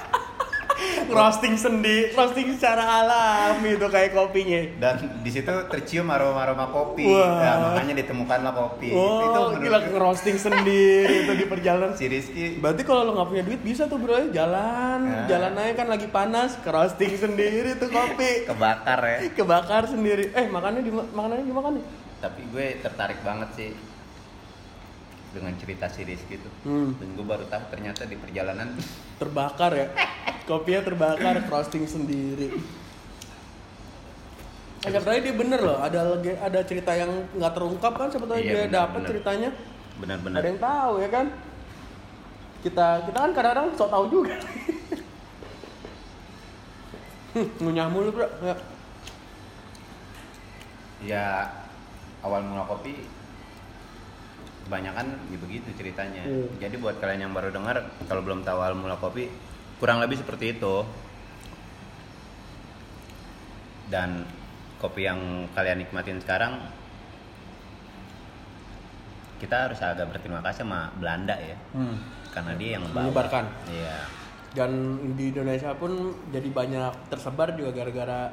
Roasting 1.11 1.55
sendiri, 1.55 2.15
roasting 2.15 2.55
secara 2.55 3.03
alami 3.03 3.75
itu 3.75 3.87
kayak 3.87 4.11
kopinya. 4.11 4.61
Dan 4.79 4.95
di 5.19 5.29
situ 5.29 5.51
tercium 5.67 6.07
aroma-aroma 6.07 6.71
kopi. 6.71 7.03
Wah. 7.03 7.37
Ya, 7.37 7.53
makanya 7.59 7.93
ditemukanlah 7.99 8.53
kopi. 8.53 8.89
Oh, 8.91 9.51
menurut 9.51 9.59
gila 9.59 9.79
ngerosting 9.91 10.37
sendiri 10.37 11.27
itu 11.27 11.33
di 11.35 11.45
perjalanan. 11.45 11.93
si 11.93 12.07
Rizky 12.07 12.55
Berarti 12.57 12.81
kalau 12.81 13.03
lo 13.03 13.11
nggak 13.13 13.27
punya 13.27 13.43
duit 13.43 13.59
bisa 13.59 13.83
tuh 13.85 13.99
bro, 13.99 14.31
jalan, 14.31 14.99
Nah. 15.01 15.27
jalan 15.27 15.53
aja 15.53 15.73
kan 15.73 15.87
lagi 15.87 16.07
panas, 16.07 16.55
roasting 16.61 17.13
sendiri 17.13 17.75
tuh 17.75 17.89
kopi, 17.89 18.47
kebakar 18.47 18.99
ya. 19.01 19.17
kebakar 19.29 19.83
sendiri. 19.85 20.31
Eh 20.31 20.47
makannya 20.47 20.81
di 20.81 20.91
makanannya 20.91 21.43
dimakan 21.43 21.71
nih? 21.77 21.85
Tapi 22.19 22.41
gue 22.47 22.65
tertarik 22.79 23.19
banget 23.21 23.49
sih 23.57 23.69
dengan 25.31 25.55
cerita 25.55 25.87
si 25.87 26.03
Rizky 26.03 26.35
itu. 26.35 26.49
Hmm. 26.63 26.91
Dan 26.95 27.15
gue 27.15 27.23
baru 27.23 27.47
tahu 27.47 27.63
ternyata 27.69 28.03
di 28.03 28.15
perjalanan 28.15 28.75
Terbakar 29.15 29.71
ya, 29.71 29.87
kopinya 30.43 30.81
terbakar, 30.81 31.45
roasting 31.45 31.85
sendiri. 31.85 32.49
Eh, 34.81 34.89
sebenarnya 34.89 35.21
dia 35.23 35.35
bener 35.35 35.59
loh, 35.59 35.77
ada 35.77 35.99
lege- 36.11 36.37
ada 36.37 36.59
cerita 36.61 36.91
yang 36.91 37.09
nggak 37.31 37.53
terungkap 37.53 37.93
kan 37.93 38.09
sebetulnya 38.09 38.39
Iya, 38.39 38.49
dia 38.49 38.57
bener, 38.59 38.73
dapat 38.73 38.97
bener. 38.97 39.09
ceritanya. 39.09 39.49
benar-benar 39.93 40.39
Ada 40.41 40.47
yang 40.47 40.57
tahu 40.59 40.93
ya 40.97 41.09
kan? 41.11 41.25
Kita 42.61 42.87
kita 43.03 43.17
kan 43.19 43.31
kadang-kadang 43.31 43.67
sok 43.75 43.89
tahu 43.89 44.05
juga. 44.09 44.33
Ngunyah 47.61 47.87
mulu 47.87 48.09
bro. 48.11 48.27
Ya. 48.41 48.55
ya 51.01 51.25
awal 52.21 52.41
mula 52.43 52.61
kopi 52.63 52.93
kebanyakan 54.63 55.17
ya 55.27 55.37
begitu 55.39 55.69
ceritanya 55.73 56.21
Hmm. 56.21 56.45
jadi 56.57 56.77
buat 56.77 56.97
kalian 56.97 57.25
yang 57.25 57.33
baru 57.33 57.49
dengar 57.49 57.81
kalau 58.05 58.21
belum 58.21 58.41
tahu 58.41 58.53
awal 58.55 58.73
mula 58.75 58.93
kopi 58.95 59.25
kurang 59.81 59.97
lebih 59.97 60.13
seperti 60.15 60.53
itu 60.53 60.85
dan 63.89 64.23
kopi 64.77 65.03
yang 65.03 65.19
kalian 65.51 65.81
nikmatin 65.81 66.21
sekarang 66.21 66.61
kita 69.37 69.67
harus 69.67 69.81
agak 69.81 70.05
berterima 70.07 70.39
kasih 70.39 70.61
sama 70.61 70.93
Belanda 70.95 71.33
ya 71.35 71.57
Hmm. 71.73 71.97
karena 72.29 72.53
dia 72.55 72.69
yang. 72.77 72.85
Menyebarkan. 72.87 73.45
iya 73.67 73.97
Dan 74.51 74.71
di 75.15 75.31
Indonesia 75.31 75.71
pun 75.73 75.91
jadi 76.29 76.45
banyak 76.45 77.07
tersebar 77.07 77.55
juga 77.55 77.71
gara-gara 77.73 78.29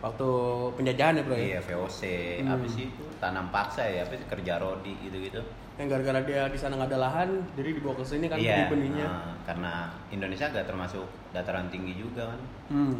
waktu 0.00 0.28
penjajahan 0.74 1.12
ya 1.14 1.22
bro 1.22 1.34
ya. 1.34 1.44
iya 1.46 1.60
VOC 1.60 2.00
Hmm. 2.40 2.50
apa 2.50 2.64
sih 2.66 2.88
itu 2.88 3.04
tanam 3.16 3.46
paksa 3.48 3.84
ya 3.84 4.00
apa 4.00 4.14
sih 4.14 4.24
kerja 4.26 4.56
rodi 4.56 4.96
gitu 4.98 5.16
gitu 5.20 5.40
Yang 5.76 5.88
gara-gara 5.90 6.20
dia 6.22 6.42
di 6.46 6.56
sana 6.56 6.76
nggak 6.76 6.88
ada 6.88 7.00
lahan, 7.00 7.28
jadi 7.54 7.72
dibawa 7.72 7.96
ke 7.96 8.04
sini 8.04 8.26
kan 8.26 8.36
iya 8.36 8.64
benih-benihnya. 8.64 9.06
nah, 9.06 9.32
karena 9.42 9.72
Indonesia 10.10 10.44
agak 10.46 10.64
termasuk 10.66 11.04
dataran 11.30 11.68
tinggi 11.68 11.94
juga 11.94 12.28
kan 12.28 12.40
Hmm. 12.68 12.96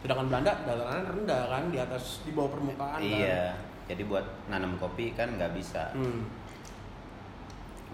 Sedangkan 0.00 0.28
Belanda 0.28 0.52
datarannya 0.58 1.04
rendah 1.10 1.42
kan 1.48 1.64
di 1.68 1.78
atas 1.78 2.20
di 2.22 2.32
bawah 2.32 2.48
permukaan. 2.50 2.96
kan. 2.96 3.00
iya 3.00 3.56
jadi 3.84 4.04
buat 4.04 4.24
nanam 4.46 4.76
kopi 4.76 5.12
kan 5.12 5.32
nggak 5.32 5.52
bisa 5.52 5.92
Hmm. 5.92 6.24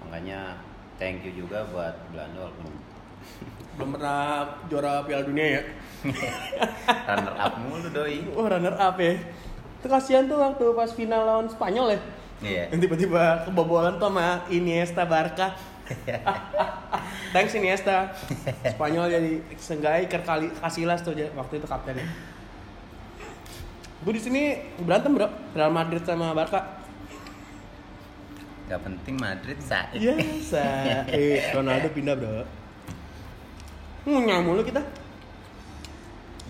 makanya 0.00 0.58
thank 0.96 1.22
you 1.22 1.32
juga 1.36 1.62
buat 1.66 1.94
Belanda 2.08 2.46
walaupun 2.46 2.70
Belum 3.76 3.96
pernah 3.96 4.44
juara 4.68 5.04
Piala 5.08 5.24
Dunia 5.24 5.46
ya. 5.60 5.62
runner 7.12 7.34
up 7.36 7.52
mulu 7.60 7.88
doi 7.92 8.24
Wah 8.32 8.46
runner 8.56 8.76
up 8.76 8.96
ya. 8.96 9.20
Itu 9.80 9.86
kasihan 9.88 10.24
tuh 10.28 10.40
waktu 10.40 10.64
pas 10.76 10.90
final 10.92 11.22
lawan 11.24 11.48
Spanyol 11.48 11.96
ya. 11.96 12.00
iya 12.40 12.62
Yang 12.72 12.88
tiba-tiba 12.88 13.44
kebobolan 13.48 13.96
tuh 14.00 14.08
sama 14.12 14.44
Iniesta 14.48 15.04
Barca. 15.04 15.56
Thanks 17.34 17.56
Iniesta. 17.56 18.12
Spanyol 18.76 19.06
jadi 19.12 19.32
seenggaknya 19.56 20.00
Iker 20.08 20.22
kali 20.24 20.46
Casillas 20.60 21.00
tuh 21.04 21.16
waktu 21.36 21.54
itu 21.60 21.66
kaptennya. 21.68 22.06
Gue 24.00 24.16
di 24.16 24.22
sini 24.22 24.56
berantem 24.80 25.12
bro, 25.12 25.28
Real 25.52 25.72
Madrid 25.72 26.00
sama 26.04 26.32
Barca. 26.32 26.80
nggak 28.70 28.86
penting 28.86 29.18
Madrid 29.18 29.58
saat 29.58 29.90
Iya. 29.98 30.14
Eh, 31.10 31.50
Ronaldo 31.58 31.90
pindah 31.90 32.14
bro. 32.14 32.46
Ngunyah 34.02 34.40
mulu 34.40 34.62
kita. 34.62 34.80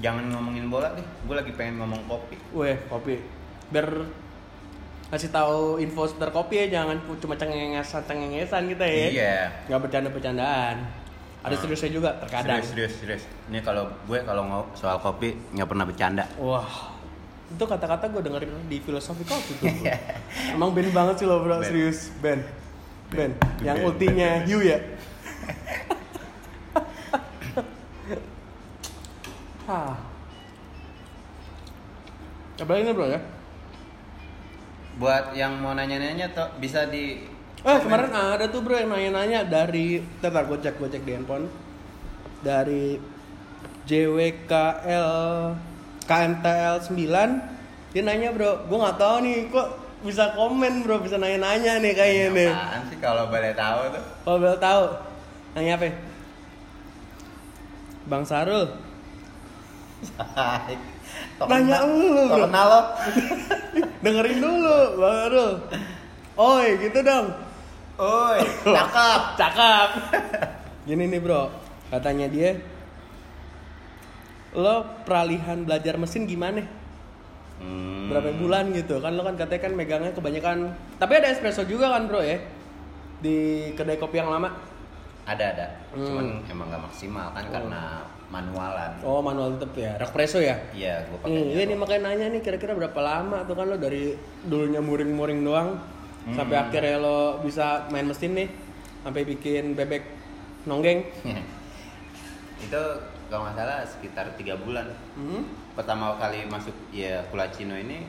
jangan 0.01 0.25
ngomongin 0.27 0.65
bola 0.67 0.89
deh 0.91 1.05
gue 1.05 1.35
lagi 1.35 1.53
pengen 1.53 1.77
ngomong 1.77 2.01
kopi 2.07 2.33
Weh, 2.51 2.73
kopi. 2.89 3.21
Biar 3.69 3.85
kasih 5.07 5.29
tahu 5.29 5.77
info 5.77 6.09
seputar 6.09 6.31
kopi 6.31 6.57
ya, 6.57 6.81
jangan 6.81 6.97
cuma 7.19 7.35
cengengesan 7.35 8.01
cengengesan 8.03 8.65
kita 8.67 8.81
ya. 8.83 8.97
iya 9.07 9.35
Nggak 9.67 9.81
bercanda-bercandaan. 9.85 10.77
Ada 11.41 11.53
Ah. 11.53 11.59
seriusnya 11.59 11.91
juga 11.91 12.11
terkadang. 12.17 12.61
serius 12.61 12.69
serius 12.71 12.93
serius 12.97 13.23
ini 13.47 13.61
kalau 13.61 13.93
gue 14.03 14.21
kalau 14.23 14.41
ngomong 14.43 14.73
soal 14.73 14.97
kopi 14.97 15.37
nggak 15.53 15.67
pernah 15.67 15.85
bercanda 15.85 16.25
Wah, 16.37 16.97
itu 17.51 17.61
kata-kata 17.63 18.09
gue 18.09 18.23
dengerin 18.23 18.53
di 18.69 18.77
filosofi 18.79 19.21
kopi 19.23 19.53
tuh. 19.55 19.69
Emang 20.55 20.73
band 20.73 20.93
banget 20.93 21.15
sih 21.19 21.27
lo 21.27 21.41
bro, 21.41 21.57
Band. 21.57 21.65
serius 21.67 22.09
band. 22.19 22.41
Band, 23.11 23.37
Band. 23.37 23.61
yang 23.61 23.77
Band, 23.77 23.89
ultinya 23.91 24.31
band. 24.39 24.49
Hugh 24.49 24.65
ya. 24.65 24.79
Hah. 29.71 29.95
Coba 32.59 32.73
ini 32.83 32.91
bro 32.91 33.07
ya. 33.07 33.23
buat 34.99 35.33
yang 35.33 35.63
mau 35.63 35.73
nanya-nanya 35.79 36.35
tuh 36.35 36.51
bisa 36.59 36.91
di 36.91 37.23
Eh 37.63 37.79
kemarin 37.81 38.11
ada 38.11 38.51
tuh 38.51 38.61
bro 38.67 38.75
yang 38.77 38.91
nanya-nanya 38.91 39.47
dari 39.47 40.03
Bentar 40.19 40.45
gue 40.45 40.59
cek, 40.59 40.77
gue 40.77 40.91
cek 40.91 41.07
di 41.07 41.13
handphone 41.15 41.47
Dari 42.43 42.99
JWKL 43.87 45.09
KMTL 46.05 46.75
9 46.85 47.95
Dia 47.95 48.03
nanya 48.03 48.29
bro, 48.35 48.67
gue 48.67 48.77
gak 48.77 48.99
tahu 48.99 49.17
nih 49.25 49.49
kok 49.49 49.69
bisa 50.03 50.35
komen 50.35 50.83
bro, 50.85 50.99
bisa 51.01 51.17
nanya-nanya 51.17 51.79
nih 51.81 51.93
kayaknya 51.95 52.27
nih 52.35 52.51
apaan 52.51 52.83
sih 52.91 52.99
kalau 52.99 53.25
boleh 53.31 53.53
tahu 53.55 53.81
tuh 53.95 54.05
Kalau 54.27 54.37
boleh 54.43 54.59
tahu 54.59 54.83
Nanya 55.55 55.73
apa? 55.79 55.85
ya? 55.87 55.95
Bang 58.11 58.25
Sarul 58.27 58.90
Kenal- 61.39 61.89
lu, 61.89 62.29
bro. 62.29 62.45
kenal 62.47 62.67
lo 62.67 62.81
Dengerin 64.05 64.39
dulu 64.39 64.77
Sarul 64.97 65.53
Oi 66.37 66.67
gitu 66.79 66.99
dong 67.01 67.27
Oi, 68.01 68.41
cakep. 68.65 69.21
Cakep. 69.45 69.89
Gini 70.89 71.05
nih 71.05 71.21
bro, 71.21 71.53
katanya 71.93 72.25
dia, 72.27 72.57
lo 74.57 75.05
peralihan 75.05 75.61
belajar 75.61 75.95
mesin 75.95 76.25
gimana? 76.25 76.65
Hmm. 77.61 78.09
Berapa 78.09 78.33
bulan 78.35 78.73
gitu 78.73 78.99
kan? 78.99 79.13
Lo 79.13 79.21
kan 79.21 79.37
katanya 79.37 79.61
kan 79.61 79.73
megangnya 79.77 80.13
kebanyakan. 80.13 80.59
Tapi 80.97 81.13
ada 81.13 81.29
espresso 81.29 81.61
juga 81.63 81.93
kan 81.93 82.09
bro 82.09 82.25
ya? 82.25 82.41
Di 83.21 83.37
kedai 83.77 84.01
kopi 84.01 84.17
yang 84.17 84.33
lama. 84.33 84.49
Ada 85.29 85.45
ada. 85.53 85.67
Hmm. 85.93 86.01
Cuman 86.01 86.27
emang 86.49 86.67
nggak 86.73 86.83
maksimal 86.83 87.27
kan 87.31 87.45
Oh. 87.45 87.53
karena 87.53 87.83
manualan. 88.31 88.95
Oh 89.03 89.19
manual 89.19 89.59
tetep 89.59 89.75
ya, 89.77 89.93
espresso 89.99 90.39
ya? 90.39 90.55
Iya, 90.71 91.03
gue 91.05 91.19
pakai. 91.19 91.35
Hmm, 91.35 91.51
iya 91.51 91.63
nih 91.67 91.77
makanya 91.77 92.01
nanya 92.07 92.27
nih 92.31 92.41
kira-kira 92.41 92.73
berapa 92.73 93.01
lama 93.03 93.43
tuh 93.43 93.59
kan 93.59 93.67
lo 93.67 93.77
dari 93.77 94.15
dulunya 94.47 94.79
muring-muring 94.79 95.43
doang 95.43 95.83
sampai 96.31 96.57
Hmm. 96.57 96.65
akhirnya 96.71 96.97
lo 96.97 97.43
bisa 97.43 97.91
main 97.91 98.07
mesin 98.07 98.39
nih 98.39 98.49
sampai 99.03 99.27
bikin 99.27 99.75
bebek 99.75 100.07
nonggeng. 100.63 101.03
Itu 102.65 102.83
kalau 103.27 103.47
nggak 103.47 103.57
salah 103.57 103.79
sekitar 103.83 104.27
tiga 104.37 104.55
bulan. 104.57 104.87
Hmm? 105.19 105.43
Pertama 105.75 106.15
kali 106.15 106.47
masuk 106.47 106.75
ya 106.93 107.25
Kulacino 107.31 107.75
ini, 107.75 108.05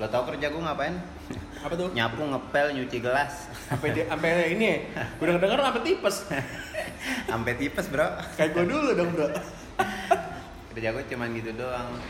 lo 0.00 0.08
tau 0.08 0.24
kerja 0.24 0.48
gue 0.48 0.62
ngapain? 0.64 0.96
Apa 1.64 1.76
tuh? 1.76 1.92
Nyapu, 1.92 2.24
ngepel, 2.24 2.72
nyuci 2.72 3.04
gelas. 3.04 3.52
sampai 3.68 3.92
sampai 3.92 4.56
ini 4.56 4.64
ya 4.64 4.76
udah 5.20 5.36
denger 5.36 5.60
sampai 5.60 5.82
tipes 5.84 6.16
Sampai 7.30 7.52
tipes 7.60 7.86
bro. 7.92 8.08
kayak 8.40 8.56
gue 8.56 8.64
dulu 8.64 8.96
dong 8.96 9.12
bro 9.12 9.28
Kerja 10.72 10.96
gue 10.96 11.04
cuman 11.04 11.36
gitu 11.36 11.52
doang. 11.52 12.00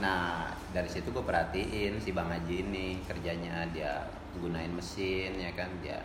Nah 0.00 0.48
dari 0.72 0.88
situ 0.88 1.12
gue 1.12 1.20
perhatiin 1.20 2.00
si 2.00 2.16
Bang 2.16 2.32
Haji 2.32 2.64
ini 2.64 3.04
kerjanya 3.04 3.68
dia 3.76 4.08
gunain 4.40 4.72
mesin 4.72 5.36
ya 5.36 5.52
kan 5.52 5.68
dia 5.84 6.00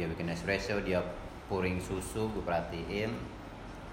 dia 0.00 0.08
bikin 0.08 0.32
espresso 0.32 0.80
dia 0.80 1.04
pouring 1.52 1.76
susu 1.76 2.32
gue 2.32 2.40
perhatiin 2.40 3.12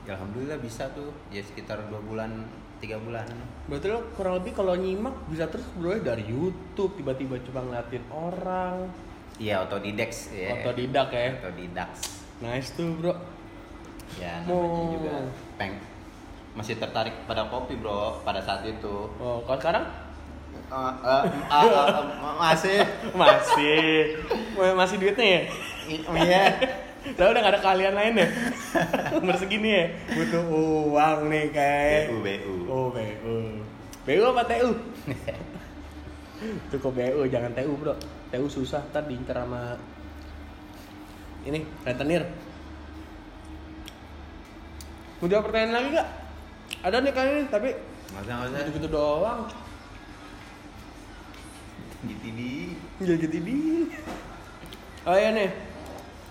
ya, 0.08 0.16
alhamdulillah 0.16 0.64
bisa 0.64 0.88
tuh 0.96 1.12
ya 1.28 1.44
sekitar 1.44 1.84
dua 1.92 2.00
bulan 2.00 2.48
tiga 2.82 2.98
bulan. 2.98 3.24
Berarti 3.70 3.88
lo 3.94 4.02
kurang 4.18 4.42
lebih 4.42 4.58
kalau 4.58 4.74
nyimak 4.74 5.14
bisa 5.30 5.46
terus 5.48 5.64
bro 5.78 5.94
dari 6.02 6.26
YouTube 6.26 6.98
tiba-tiba 6.98 7.38
coba 7.48 7.62
ngeliatin 7.64 8.04
orang. 8.10 8.90
Iya 9.38 9.64
otodidex 9.64 10.34
ya. 10.34 10.58
Otodidak 10.58 11.14
ya. 11.14 11.38
Otodidax 11.40 11.92
nice 12.42 12.74
tuh 12.74 12.90
bro. 12.98 13.14
Ya 14.18 14.44
namanya 14.44 14.84
juga 14.92 15.16
peng 15.56 15.78
masih 16.52 16.76
tertarik 16.76 17.16
pada 17.30 17.48
kopi 17.48 17.78
bro 17.80 18.20
pada 18.26 18.42
saat 18.42 18.66
itu. 18.66 19.08
Oh 19.22 19.40
kalau 19.46 19.62
sekarang? 19.62 19.86
Eh, 20.52 20.96
eh, 21.04 21.24
eh, 21.52 21.68
eh, 21.68 21.84
eh, 21.88 22.06
masih. 22.40 22.80
Masih. 23.22 23.84
Masih 24.56 24.96
duitnya 25.00 25.28
ya? 25.28 25.42
Iya 26.12 26.44
Soalnya 27.02 27.34
udah 27.34 27.42
gak 27.42 27.54
ada 27.58 27.62
kalian 27.66 27.94
lain 27.98 28.14
ya? 28.22 28.28
Umur 29.18 29.36
segini 29.42 29.70
ya? 29.74 29.86
Butuh 30.14 30.44
uang 30.94 31.20
nih 31.34 31.46
kayak. 31.50 32.14
BU 32.14 32.18
BU 32.22 32.54
Oh 32.70 32.88
BU 32.94 33.38
BU 34.06 34.24
apa 34.30 34.42
TU? 34.46 34.70
Cukup 36.70 36.92
BU 36.94 37.26
jangan 37.26 37.58
TU 37.58 37.74
bro. 37.74 37.98
TU 38.30 38.46
susah 38.46 38.86
ntar 38.94 39.10
diincar 39.10 39.42
sama 39.42 39.82
Ini 41.42 41.58
rentenir. 41.82 42.22
Udah 45.26 45.42
pertanyaan 45.42 45.74
lagi 45.74 45.90
gak? 45.98 46.10
Ada 46.86 46.98
nih 47.02 47.14
kayaknya 47.18 47.50
tapi 47.50 47.70
masa 48.14 48.46
masa 48.46 48.62
gitu-gitu 48.70 48.94
doang. 48.94 49.50
Gitu 52.06 52.28
di. 52.30 52.78
Gitu 53.02 53.26
di. 53.42 53.90
Oh 55.10 55.18
iya 55.18 55.34
nih 55.34 55.71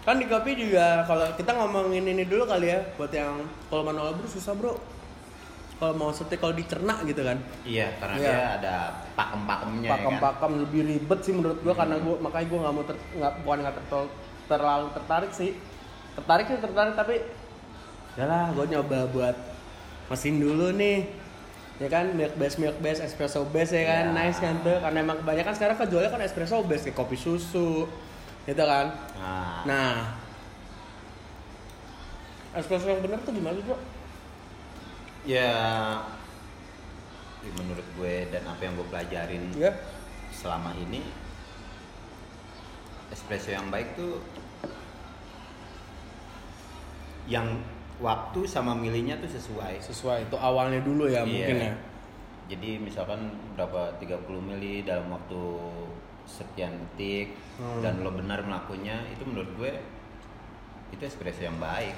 Kan 0.01 0.17
di 0.17 0.27
kopi 0.27 0.57
juga 0.57 1.05
kalau 1.05 1.29
kita 1.37 1.53
ngomongin 1.53 2.05
ini 2.09 2.25
dulu 2.25 2.49
kali 2.49 2.73
ya 2.73 2.81
Buat 2.97 3.13
yang 3.13 3.45
kalau 3.69 3.85
manual 3.85 4.17
brew 4.17 4.27
susah 4.27 4.57
bro. 4.57 4.81
Kalau 5.77 5.97
mau 5.97 6.13
setik 6.13 6.41
kalau 6.41 6.53
dicerna 6.53 7.01
gitu 7.05 7.25
kan. 7.25 7.41
Iya 7.65 7.89
karena 7.97 8.17
dia 8.17 8.41
ada 8.61 8.75
pakem-pakemnya 9.17 9.89
ya 9.89 9.91
kan? 9.91 9.97
Pakem-pakem 9.97 10.53
lebih 10.65 10.81
ribet 10.85 11.21
sih 11.25 11.33
menurut 11.33 11.59
gua 11.61 11.73
Karena 11.77 11.97
gua 12.01 12.17
makanya 12.21 12.47
gua 12.49 12.59
nggak 12.65 12.75
mau 12.75 12.85
ter, 12.85 12.97
nggak 13.17 13.33
bukan 13.45 13.59
nggak 13.65 13.77
tertol- 13.81 14.15
terlalu 14.49 14.87
tertarik 14.93 15.33
sih. 15.33 15.51
Tertarik 16.17 16.47
sih 16.49 16.59
tertarik 16.61 16.95
tapi 16.97 17.17
Yalah 18.17 18.53
gua 18.53 18.65
nyoba 18.69 18.99
buat 19.09 19.37
mesin 20.09 20.41
dulu 20.41 20.73
nih. 20.77 21.09
Ya 21.81 21.89
kan 21.89 22.13
milk 22.13 22.37
base 22.37 22.61
milk 22.61 22.77
base 22.81 23.01
espresso 23.01 23.41
base 23.49 23.73
ya 23.73 23.85
kan? 23.89 24.05
Ya. 24.13 24.17
nice 24.17 24.37
kan 24.37 24.61
tuh. 24.61 24.77
Karena 24.81 25.01
emang 25.01 25.25
kebanyakan 25.25 25.53
sekarang 25.57 25.77
kan 25.81 25.87
jualnya 25.89 26.11
kan 26.13 26.21
espresso 26.21 26.61
base 26.61 26.89
kayak 26.89 26.97
kopi 26.97 27.17
susu 27.17 27.89
gitu 28.45 28.65
kan? 28.65 28.87
Nah, 29.19 29.63
nah. 29.67 29.97
Espresso 32.51 32.91
yang 32.91 32.99
benar 33.01 33.23
tuh 33.23 33.31
gimana 33.31 33.55
sih 33.55 33.63
bro 33.63 33.79
ya 35.23 35.53
ya 37.41 37.51
menurut 37.55 37.85
gue 37.95 38.15
dan 38.33 38.43
apa 38.49 38.61
yang 38.65 38.75
gue 38.75 38.89
pelajarin 38.89 39.45
ya. 39.55 39.71
selama 40.33 40.73
ini 40.75 41.05
espresso 43.13 43.53
yang 43.53 43.69
baik 43.69 43.95
tuh 43.95 44.19
yang 47.29 47.61
waktu 48.01 48.49
sama 48.49 48.73
milihnya 48.75 49.21
tuh 49.21 49.29
sesuai. 49.29 49.79
sesuai 49.79 50.27
itu 50.27 50.37
awalnya 50.41 50.81
dulu 50.83 51.07
ya 51.07 51.23
Iya. 51.23 51.29
mungkin 51.29 51.57
ya. 51.61 51.75
Jadi 52.51 52.71
misalkan 52.83 53.31
berapa 53.55 53.95
30 54.03 54.27
mili 54.43 54.83
dalam 54.83 55.07
waktu 55.13 55.39
sekian 56.33 56.71
detik 56.73 57.35
Hmm. 57.53 57.83
dan 57.83 58.01
lo 58.01 58.09
benar 58.11 58.41
melakukannya 58.41 58.97
itu 59.11 59.21
menurut 59.23 59.51
gue 59.55 59.73
itu 60.91 61.03
espresso 61.03 61.43
yang 61.43 61.59
baik. 61.59 61.93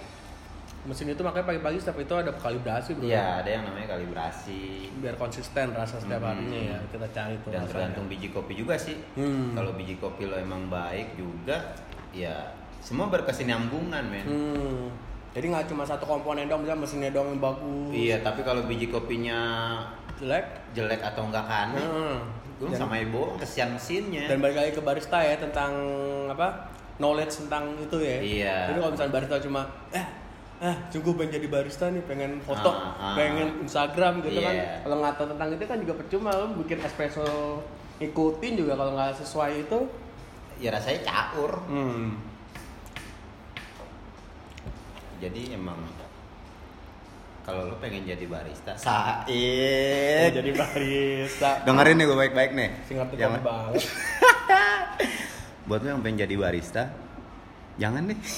mesin 0.83 1.07
itu 1.07 1.23
makanya 1.23 1.47
pagi-pagi 1.47 1.79
setiap 1.79 1.95
itu 1.97 2.11
ada 2.13 2.35
kalibrasi 2.35 2.91
bro 2.93 3.07
Iya, 3.07 3.39
ada 3.39 3.47
yang 3.49 3.63
namanya 3.63 3.95
kalibrasi 3.95 4.91
biar 4.97 5.15
konsisten 5.15 5.71
rasa 5.71 5.95
setiap 5.97 6.19
Hmm. 6.19 6.35
harinya 6.35 6.61
ya 6.67 6.79
kita 6.89 7.07
cari 7.09 7.35
tuh 7.39 7.49
dan 7.49 7.61
rasanya. 7.61 7.71
tergantung 7.71 8.07
biji 8.09 8.29
kopi 8.29 8.53
juga 8.57 8.75
sih. 8.75 8.99
Hmm. 9.15 9.55
Kalau 9.55 9.71
biji 9.73 9.95
kopi 9.97 10.27
lo 10.27 10.35
emang 10.35 10.67
baik 10.67 11.15
juga, 11.15 11.79
ya 12.11 12.35
semua 12.77 13.07
berkesinambungan 13.07 14.03
men. 14.05 14.27
Hmm. 14.27 14.91
Jadi 15.31 15.47
nggak 15.47 15.67
cuma 15.67 15.87
satu 15.87 16.03
komponen 16.05 16.45
dong, 16.45 16.61
misalnya 16.61 16.83
mesinnya 16.83 17.11
dong 17.11 17.31
yang 17.31 17.39
bagus. 17.41 17.89
Iya, 17.89 18.17
tapi 18.21 18.43
kalau 18.43 18.67
biji 18.67 18.91
kopinya 18.91 19.39
Jelek. 20.15 20.45
jelek 20.73 20.99
atau 21.01 21.25
enggak 21.25 21.43
kan, 21.43 21.69
Hmm. 21.73 22.19
Gue 22.63 22.79
sama 22.79 22.95
ibu 22.97 23.35
kesian 23.43 23.75
mesinnya. 23.75 24.31
Dan 24.31 24.39
balik 24.39 24.55
lagi 24.55 24.71
ke 24.71 24.83
barista 24.83 25.19
ya 25.19 25.35
tentang 25.35 25.75
apa? 26.31 26.71
Knowledge 27.03 27.43
tentang 27.43 27.75
itu 27.75 27.97
ya. 27.99 28.17
Iya. 28.23 28.57
Jadi 28.71 28.79
kalau 28.79 28.93
misalnya 28.95 29.13
barista 29.13 29.37
cuma 29.43 29.63
eh 29.91 30.07
ah 30.63 30.77
cukup 30.95 31.19
pengen 31.19 31.43
jadi 31.43 31.47
barista 31.51 31.91
nih 31.91 32.07
pengen 32.07 32.39
foto 32.39 32.71
Ah, 32.71 32.95
ah. 32.95 33.15
pengen 33.19 33.67
Instagram 33.67 34.23
gitu 34.23 34.39
kan 34.39 34.55
Iya. 34.55 34.87
kalau 34.87 34.97
nggak 35.03 35.15
tahu 35.19 35.27
tentang 35.35 35.49
itu 35.51 35.65
kan 35.67 35.79
juga 35.83 35.95
percuma 35.99 36.31
lo 36.31 36.47
bikin 36.55 36.79
espresso 36.79 37.27
ikutin 37.99 38.55
juga 38.55 38.79
kalau 38.79 38.95
nggak 38.95 39.11
sesuai 39.19 39.67
itu 39.67 39.79
ya 40.63 40.71
rasanya 40.71 41.03
caur. 41.03 41.67
hmm. 41.67 42.15
Jadi 45.19 45.55
emang 45.55 45.79
kalau 47.43 47.67
lo 47.67 47.77
pengen 47.77 48.03
jadi 48.05 48.23
barista, 48.25 48.71
Oh, 48.73 48.79
Said. 48.79 50.31
jadi 50.33 50.51
barista 50.53 51.51
Dengerin 51.63 51.97
nih 51.97 52.07
gue 52.07 52.15
baik-baik 52.17 52.51
nih. 52.53 52.69
sing 52.85 52.97
ngerti 52.97 53.15
Jangan- 53.17 53.43
banget 53.43 53.83
Buat 55.67 55.81
lo 55.81 55.89
yang 55.89 56.01
pengen 56.01 56.19
jadi 56.21 56.35
barista, 56.37 56.83
jangan 57.77 58.03
deh. 58.05 58.19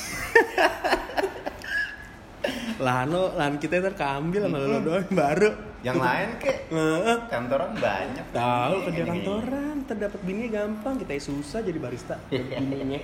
lahan 2.76 3.08
lo 3.08 3.32
lahan 3.32 3.56
kita 3.56 3.80
ntar 3.80 3.94
keambil 3.94 4.44
sama 4.44 4.58
lo 4.58 4.78
doang 4.82 5.08
baru 5.10 5.50
Yang 5.80 5.98
lain 5.98 6.28
kek 6.38 6.56
Heeh. 6.70 7.16
kantoran 7.28 7.72
banyak. 7.74 8.24
Tahu 8.30 8.74
kerja 8.84 9.04
kantoran, 9.04 9.76
terdapat 9.84 10.20
bini 10.22 10.48
gampang, 10.48 10.96
kita 10.96 11.12
susah 11.18 11.60
jadi 11.60 11.76
barista. 11.76 12.16
Bininya 12.32 12.96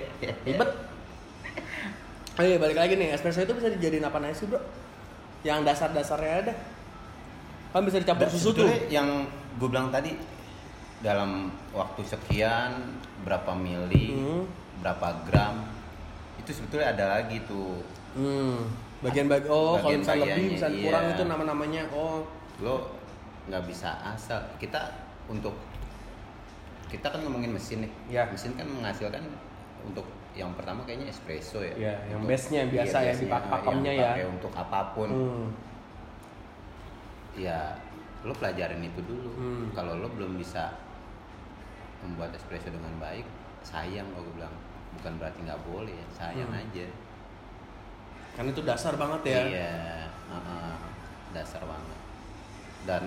ribet. 0.42 0.70
Oh 2.34 2.42
iya, 2.42 2.56
balik 2.56 2.72
lagi 2.74 2.96
nih, 2.96 3.12
espresso 3.12 3.44
itu 3.44 3.52
bisa 3.52 3.68
dijadiin 3.68 4.00
apa 4.00 4.16
aja 4.18 4.32
sih, 4.32 4.48
Bro? 4.48 4.64
Yang 5.40 5.58
dasar-dasarnya 5.64 6.34
ada. 6.42 6.54
Kan 7.70 7.82
bisa 7.82 7.98
dicampur 7.98 8.26
Dan 8.26 8.34
susu 8.34 8.50
tuh. 8.52 8.66
yang 8.88 9.24
gue 9.56 9.68
bilang 9.68 9.88
tadi 9.88 10.12
dalam 11.00 11.48
waktu 11.70 12.02
sekian 12.02 12.76
berapa 13.20 13.52
mili, 13.52 14.12
Hmm. 14.12 14.44
berapa 14.78 15.06
gram 15.24 15.64
itu 16.36 16.50
sebetulnya 16.50 16.90
ada 16.90 17.04
lagi 17.16 17.40
tuh 17.44 17.80
Hmm. 18.10 18.66
Bagian 19.00 19.30
bagi 19.30 19.46
oh, 19.46 19.78
kalau 19.78 19.86
Bagian 19.86 20.00
misalnya 20.02 20.26
lebih, 20.34 20.46
misalnya 20.52 20.76
iya. 20.76 20.84
kurang 20.84 21.04
itu 21.08 21.22
nama-namanya. 21.24 21.82
Oh, 21.90 22.20
lo 22.58 22.76
nggak 23.46 23.64
bisa 23.64 23.96
asal 24.04 24.42
kita 24.58 24.92
untuk 25.24 25.54
kita 26.86 27.06
kan 27.06 27.22
ngomongin 27.22 27.48
mesin 27.50 27.80
nih 27.80 27.92
Ya. 28.10 28.26
mesin 28.26 28.52
kan 28.52 28.66
menghasilkan 28.66 29.22
untuk 29.80 30.04
yang 30.32 30.54
pertama 30.54 30.82
kayaknya 30.82 31.08
espresso 31.08 31.58
ya 31.60 31.74
Iya, 31.74 31.94
yang 32.08 32.22
base-nya 32.22 32.58
yang 32.60 32.70
biasa 32.72 32.96
iya, 32.98 33.08
ya, 33.08 33.14
di 33.14 33.26
pakemnya 33.26 33.92
yang 33.92 33.98
ya. 33.98 34.10
dipakai 34.14 34.26
untuk 34.28 34.52
apa 34.54 34.80
pun 34.92 35.08
hmm. 35.08 35.46
ya 37.36 37.58
lo 38.20 38.32
pelajarin 38.32 38.78
itu 38.80 39.00
dulu 39.00 39.30
Hmm. 39.32 39.64
kalau 39.72 39.96
lo 39.96 40.08
belum 40.08 40.36
bisa 40.36 40.70
membuat 42.00 42.30
espresso 42.32 42.68
dengan 42.68 42.94
baik 42.96 43.26
sayang 43.60 44.06
kalau 44.10 44.24
gue 44.24 44.34
bilang 44.36 44.54
bukan 44.92 45.12
berarti 45.16 45.38
nggak 45.42 45.62
boleh 45.64 45.92
ya 45.92 46.06
sayang 46.12 46.48
Hmm. 46.48 46.62
aja 46.62 46.86
Kan 48.30 48.46
itu 48.46 48.62
dasar 48.62 48.94
banget 48.94 49.20
ya. 49.26 49.42
iya 49.44 49.72
uh-uh, 50.30 50.78
dasar 51.32 51.60
banget 51.60 51.98
dan 52.86 53.04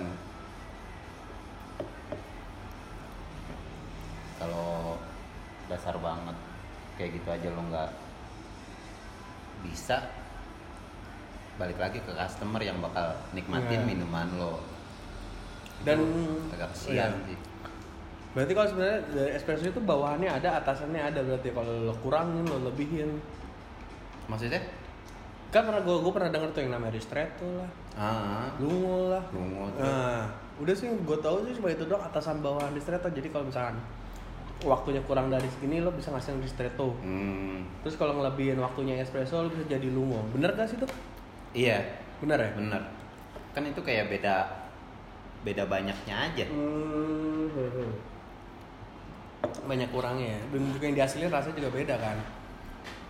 kalau 4.36 5.00
dasar 5.66 5.96
banget 5.96 6.36
kayak 6.94 7.10
gitu 7.14 7.28
aja 7.28 7.48
lo 7.48 7.62
nggak 7.64 7.90
bisa 9.62 9.96
balik 11.54 11.78
lagi 11.78 11.98
ke 11.98 12.10
customer 12.10 12.58
yang 12.58 12.78
bakal 12.78 13.14
nikmatin 13.30 13.80
Iya. 13.80 13.86
minuman 13.86 14.28
lo 14.34 14.58
Dan 15.80 16.00
agak 16.50 16.72
kesian 16.72 17.12
iya. 17.12 17.26
sih 17.26 17.38
Berarti 18.34 18.50
kalau 18.50 18.66
sebenarnya 18.66 18.98
dari 19.08 19.30
espresso 19.30 19.62
itu 19.64 19.78
bawahannya 19.78 20.26
ada, 20.26 20.58
atasannya 20.58 20.98
ada 20.98 21.22
berarti 21.22 21.54
kalau 21.54 21.86
lo 21.86 21.94
kurangin, 22.02 22.42
lo 22.42 22.66
lebihin. 22.66 23.22
maksudnya 24.26 24.58
Kan 25.54 25.70
pernah 25.70 25.78
gue 25.78 26.10
pernah 26.10 26.34
denger 26.34 26.50
tuh 26.50 26.60
yang 26.66 26.74
namanya 26.74 26.98
ristretto 26.98 27.46
lah, 27.46 27.70
ah 27.94 28.50
lungo 28.58 29.14
lah. 29.14 29.22
lungo. 29.30 29.70
Nah, 29.78 30.26
udah 30.58 30.74
sih 30.74 30.90
gue 30.90 31.18
tahu 31.22 31.46
sih 31.46 31.54
cuma 31.54 31.70
itu 31.70 31.86
doang 31.86 32.02
atasan 32.02 32.42
bawahan 32.42 32.74
ristretto. 32.74 33.06
Jadi 33.06 33.30
kalau 33.30 33.46
misalkan 33.46 33.78
waktunya 34.64 35.00
kurang 35.00 35.28
dari 35.28 35.44
segini 35.46 35.78
lo 35.78 35.90
bisa 35.90 36.08
ngasih 36.08 36.40
ristretto. 36.40 36.96
hmm, 36.96 37.84
Terus 37.84 37.94
kalau 37.94 38.16
ngelebihin 38.16 38.56
waktunya 38.56 38.98
espresso 38.98 39.38
lo 39.38 39.48
bisa 39.48 39.68
jadi 39.70 39.86
lungo. 39.86 40.24
Bener 40.32 40.52
gak 40.52 40.66
sih 40.66 40.76
tuh? 40.76 40.88
iya 41.52 41.78
Bener 42.18 42.40
ya? 42.40 42.50
bener 42.52 42.82
kan 43.54 43.62
itu 43.62 43.78
kayak 43.78 44.10
beda 44.10 44.42
beda 45.44 45.62
banyaknya 45.64 46.14
aja 46.26 46.44
Hmm. 46.50 47.46
Banyak 49.64 49.88
kurangnya 49.88 50.34
ya. 50.34 50.40
Dan 50.50 50.72
juga 50.72 50.84
yang 50.84 50.96
dihasilin 50.96 51.30
rasanya 51.30 51.56
juga 51.56 51.70
beda 51.70 51.94
kan. 51.96 52.16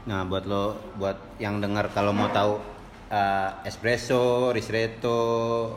Nah, 0.04 0.20
buat 0.28 0.44
lo, 0.44 0.76
buat 0.94 1.16
yang 1.38 1.58
dengar 1.58 1.88
kalau 1.90 2.12
mau 2.12 2.28
tahu 2.28 2.60
uh, 3.08 3.50
espresso, 3.64 4.52
ristretto, 4.52 5.72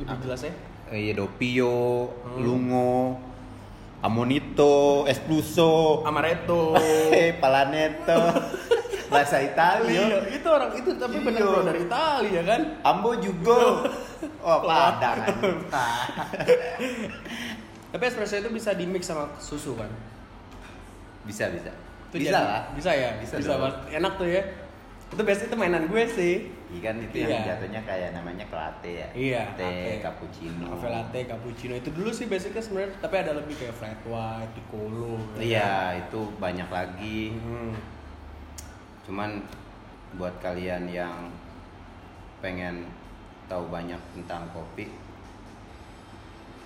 Lebih 0.00 0.16
jelas 0.24 0.42
ya. 0.42 0.52
eh, 0.88 1.12
doppio, 1.12 2.08
Hmm. 2.24 2.40
lungo, 2.40 3.20
amonito, 4.04 5.08
espluso, 5.08 6.04
Amaretto. 6.04 6.76
palaneto, 7.42 8.20
bahasa 9.08 9.40
Italia, 9.50 10.04
Iya, 10.04 10.18
itu 10.28 10.44
orang 10.46 10.76
itu 10.76 10.90
tapi 10.94 11.16
Iya. 11.18 11.40
bro 11.40 11.64
dari 11.64 11.80
Italia 11.82 12.40
kan. 12.44 12.60
ambo 12.84 13.16
juga, 13.16 13.88
oh 14.44 14.58
padang. 14.60 15.24
Tapi 17.88 18.02
espresso 18.02 18.36
itu 18.36 18.50
bisa 18.50 18.74
di 18.74 18.84
mix 18.84 19.06
sama 19.06 19.30
susu 19.38 19.72
kan? 19.72 19.88
bisa 21.24 21.48
bisa, 21.48 21.72
Itu 22.12 22.20
bisa 22.20 22.28
jadi- 22.28 22.36
lah, 22.36 22.62
Bisa 22.76 22.90
ya? 22.92 23.16
Bisa 23.16 23.40
Bisa, 23.40 23.56
dong. 23.56 23.72
Enak 23.88 24.20
tuh 24.20 24.28
ya. 24.28 24.44
Itu 25.08 25.24
biasanya 25.24 25.48
itu 25.48 25.56
mainan 25.56 25.84
gue 25.88 26.04
sih. 26.06 26.52
Ikan 26.74 26.96
itu 26.98 27.16
Iya. 27.16 27.28
yang 27.30 27.42
jatuhnya 27.46 27.80
kayak 27.82 28.10
namanya 28.12 28.44
latte 28.44 28.90
ya, 28.96 29.08
Iya, 29.12 29.42
latte. 29.48 30.00
cappuccino, 30.00 30.66
Cafe 30.68 30.88
latte, 30.88 31.18
cappuccino 31.24 31.74
itu 31.74 31.90
dulu 31.90 32.10
sih 32.10 32.26
basicnya 32.26 32.58
sebenarnya 32.58 32.98
tapi 32.98 33.14
ada 33.16 33.32
lebih 33.32 33.54
kayak 33.54 33.74
flat 33.74 34.00
white, 34.02 34.50
piccolo. 34.52 35.14
gitu. 35.32 35.38
Iya, 35.46 35.74
itu 36.00 36.20
banyak 36.36 36.68
lagi. 36.68 37.22
Hmm. 37.32 37.72
Cuman 39.02 39.30
buat 40.14 40.34
kalian 40.38 40.88
yang 40.88 41.30
pengen 42.40 42.90
tahu 43.44 43.68
banyak 43.68 44.00
tentang 44.12 44.50
kopi, 44.50 44.88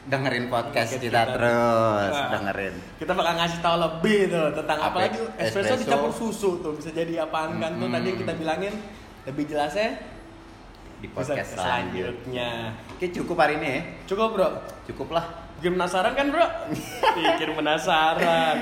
dengerin 0.05 0.49
podcast 0.49 0.97
kita, 0.97 1.05
kita. 1.05 1.23
terus, 1.35 2.15
Nah. 2.15 2.31
dengerin. 2.33 2.75
Kita 2.97 3.13
bakal 3.13 3.33
ngasih 3.37 3.61
tahu 3.61 3.77
lebih 3.79 4.21
tuh 4.27 4.49
tentang 4.55 4.79
apa 4.81 4.89
Apa? 4.91 4.99
lagi 5.05 5.21
espresso 5.37 5.59
Espresso. 5.69 5.83
dicampur 5.85 6.11
susu 6.11 6.51
tuh 6.59 6.73
bisa 6.73 6.89
jadi 6.91 7.21
apaan 7.21 7.61
kan 7.61 7.77
tuh 7.77 7.85
Mm-mm. 7.85 7.93
tadi 7.93 8.07
yang 8.07 8.19
kita 8.19 8.33
bilangin 8.35 8.75
lebih 9.27 9.45
jelasnya 9.49 9.99
Di 10.99 11.07
bisa 11.07 11.15
podcast 11.35 11.55
selanjutnya. 11.55 11.63
selanjutnya. 11.63 12.51
Oke, 12.95 13.07
cukup 13.15 13.37
hari 13.39 13.55
ini 13.59 13.69
ya. 13.71 13.81
Cukup 14.11 14.29
bro. 14.35 14.49
Cukup 14.87 15.09
lah. 15.15 15.27
Bikin 15.59 15.75
penasaran 15.79 16.13
kan 16.15 16.27
bro? 16.31 16.47
Bikin 17.19 17.51
penasaran. 17.55 18.57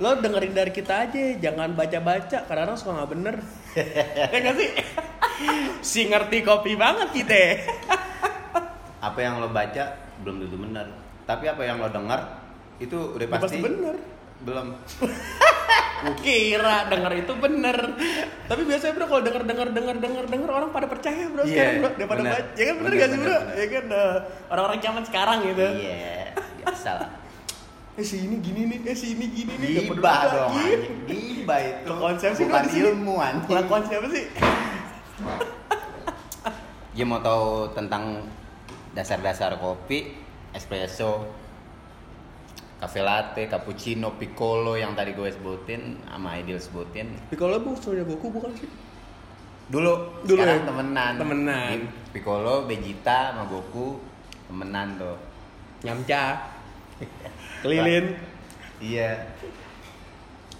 Lo 0.00 0.16
dengerin 0.16 0.56
dari 0.56 0.72
kita 0.72 1.08
aja, 1.08 1.22
jangan 1.36 1.76
baca-baca 1.76 2.48
karena 2.48 2.62
orang 2.64 2.78
suka 2.80 2.96
nggak 2.96 3.10
bener. 3.12 3.34
ya 4.32 4.36
nggak 4.40 4.56
sih? 4.56 4.70
si 5.80 6.04
ngerti 6.04 6.44
kopi 6.44 6.76
banget 6.76 7.08
kita. 7.16 7.44
apa 9.00 9.16
yang 9.16 9.40
lo 9.40 9.48
baca 9.48 9.96
belum 10.20 10.44
tentu 10.44 10.60
benar 10.60 10.84
tapi 11.24 11.48
apa 11.48 11.64
yang 11.64 11.80
lo 11.80 11.88
dengar 11.88 12.44
itu 12.76 13.16
udah 13.16 13.26
pasti, 13.32 13.56
pasti 13.56 13.58
bener. 13.64 13.96
belum 14.44 14.66
kira 16.18 16.76
denger 16.86 17.12
itu 17.18 17.32
bener. 17.36 17.78
Tapi 18.46 18.62
biasanya 18.64 18.92
bro 18.94 19.06
kalau 19.06 19.22
denger 19.22 19.42
denger 19.44 19.68
denger 19.70 19.96
denger 19.98 20.24
denger 20.26 20.50
orang 20.50 20.70
pada 20.70 20.86
percaya 20.86 21.28
bro 21.28 21.42
Iya, 21.42 21.50
sekarang 21.50 21.74
bro 21.78 21.90
daripada 21.94 22.20
bener. 22.20 22.32
baca. 22.34 22.50
Ya 22.54 22.64
kan 22.64 22.74
bener, 22.76 22.90
Bener, 22.90 22.98
gak 22.98 23.08
sih 23.08 23.18
bro? 23.18 23.28
bener. 23.30 23.42
Ya 23.52 23.66
kan 23.68 23.84
nah, 23.86 24.12
orang-orang 24.48 24.78
zaman 24.80 25.02
sekarang 25.04 25.38
gitu. 25.44 25.66
iya 25.76 26.10
biasa 26.60 26.90
lah 26.96 27.10
Eh 27.98 28.06
si 28.06 28.22
ini 28.22 28.38
gini 28.40 28.64
nih, 28.64 28.78
eh 28.86 28.96
si 28.96 29.12
ini 29.12 29.26
gini 29.28 29.54
nih. 29.60 29.70
Giba 29.84 30.14
dong, 30.30 30.54
giba 31.04 31.56
itu. 31.58 31.90
Konsep 31.90 32.32
sih 32.32 32.46
bukan 32.46 32.64
ilmu 32.64 33.14
anjing. 33.18 33.50
Siapa 33.90 34.06
sih? 34.08 34.24
Dia 36.90 37.04
mau 37.04 37.20
tahu 37.20 37.70
tentang 37.70 38.24
dasar-dasar 38.92 39.58
kopi, 39.58 40.16
espresso, 40.50 41.28
cafe 42.80 43.04
latte, 43.04 43.44
cappuccino, 43.44 44.16
piccolo 44.16 44.72
yang 44.72 44.96
tadi 44.96 45.12
gue 45.12 45.28
sebutin 45.28 46.00
sama 46.08 46.40
Ideal 46.40 46.56
sebutin. 46.56 47.12
Piccolo 47.28 47.60
bu, 47.60 47.76
soalnya 47.76 48.08
Goku 48.08 48.32
bukan 48.32 48.56
sih? 48.56 48.64
Dulu, 49.68 50.24
Dulu 50.24 50.40
sekarang 50.40 50.64
ya? 50.64 50.66
temenan. 50.66 51.12
Temenan. 51.20 51.76
Piccolo, 52.10 52.64
Vegeta, 52.64 53.36
sama 53.36 53.44
Goku 53.52 54.00
temenan 54.48 54.96
tuh. 54.96 55.16
Nyamca. 55.84 56.40
Kelilin. 57.62 58.16
Iya. 58.80 59.28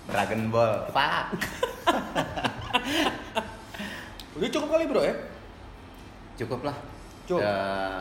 Dragon 0.05 0.53
Ball. 0.53 0.93
Pak. 0.93 1.25
Udah 4.37 4.49
cukup 4.53 4.69
kali 4.77 4.85
bro 4.89 5.01
ya? 5.01 5.17
Cukup 6.37 6.69
lah. 6.69 6.77
Cukup. 7.25 7.41
Eh, 7.41 7.99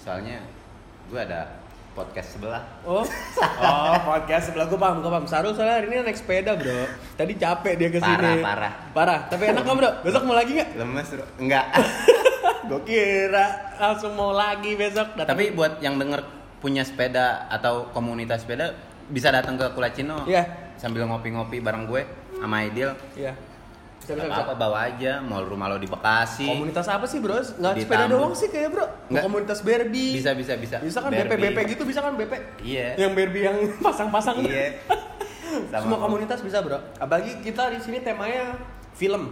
soalnya 0.00 0.40
gue 1.12 1.20
ada 1.20 1.59
podcast 1.90 2.38
sebelah. 2.38 2.62
Oh, 2.86 3.02
oh 3.02 3.96
podcast 4.06 4.50
sebelah 4.50 4.66
gue 4.66 4.78
paham, 4.78 5.02
gue 5.02 5.10
paham. 5.10 5.26
Sarul 5.26 5.52
soalnya 5.52 5.82
hari 5.82 5.86
ini 5.90 6.06
naik 6.06 6.18
sepeda 6.18 6.54
bro. 6.54 6.86
Tadi 7.14 7.32
capek 7.34 7.74
dia 7.76 7.88
ke 7.90 7.98
sini. 7.98 8.14
Parah, 8.16 8.36
parah. 8.40 8.72
Parah. 8.94 9.18
Tapi 9.26 9.42
enak 9.50 9.62
kan 9.62 9.74
bro? 9.74 9.90
Besok 10.06 10.22
mau 10.24 10.36
lagi 10.38 10.52
nggak? 10.54 10.68
Lemes 10.78 11.08
bro? 11.10 11.26
Enggak. 11.38 11.66
Gue 12.70 12.80
kira 12.86 13.46
langsung 13.76 14.14
mau 14.14 14.30
lagi 14.30 14.78
besok. 14.78 15.18
Datang. 15.18 15.34
Tapi 15.34 15.50
buat 15.50 15.82
yang 15.82 15.98
denger 15.98 16.22
punya 16.62 16.86
sepeda 16.86 17.50
atau 17.50 17.90
komunitas 17.90 18.46
sepeda 18.46 18.76
bisa 19.10 19.32
datang 19.34 19.58
ke 19.58 19.66
Kulacino 19.74 20.22
Iya. 20.28 20.46
sambil 20.78 21.02
ngopi-ngopi 21.08 21.58
bareng 21.58 21.88
gue 21.90 22.06
sama 22.38 22.62
Ideal. 22.62 22.94
Iya. 23.18 23.34
Bisa, 24.10 24.18
bisa, 24.18 24.26
bisa. 24.26 24.42
apa-apa 24.42 24.54
bawa 24.58 24.78
aja, 24.84 25.12
mau 25.22 25.38
rumah 25.40 25.66
lo 25.70 25.78
di 25.78 25.86
Bekasi. 25.86 26.46
Komunitas 26.46 26.86
apa 26.90 27.06
sih 27.06 27.22
bro? 27.22 27.38
Nggak 27.38 27.72
Di 27.72 27.82
sepeda 27.86 28.04
doang 28.10 28.34
sih 28.34 28.48
kayak 28.50 28.68
bro. 28.74 28.86
Nggak. 29.06 29.22
Komunitas 29.22 29.58
Barbie. 29.62 30.12
Bisa 30.18 30.30
bisa 30.34 30.52
bisa. 30.58 30.76
Bisa 30.82 30.98
kan. 30.98 31.10
BP 31.14 31.30
BP 31.30 31.58
gitu 31.72 31.82
bisa 31.86 32.02
kan 32.02 32.18
BP? 32.18 32.34
Iya. 32.60 32.98
Yang 32.98 33.12
Barbie 33.14 33.44
yang 33.46 33.58
pasang-pasang. 33.86 34.42
Iya. 34.42 34.74
Sama- 35.70 35.82
Semua 35.82 35.98
komunitas 36.00 36.42
bisa 36.42 36.58
bro. 36.62 36.78
Apalagi 36.98 37.38
kita 37.42 37.70
di 37.70 37.78
sini 37.78 38.02
temanya 38.02 38.58
film. 38.94 39.30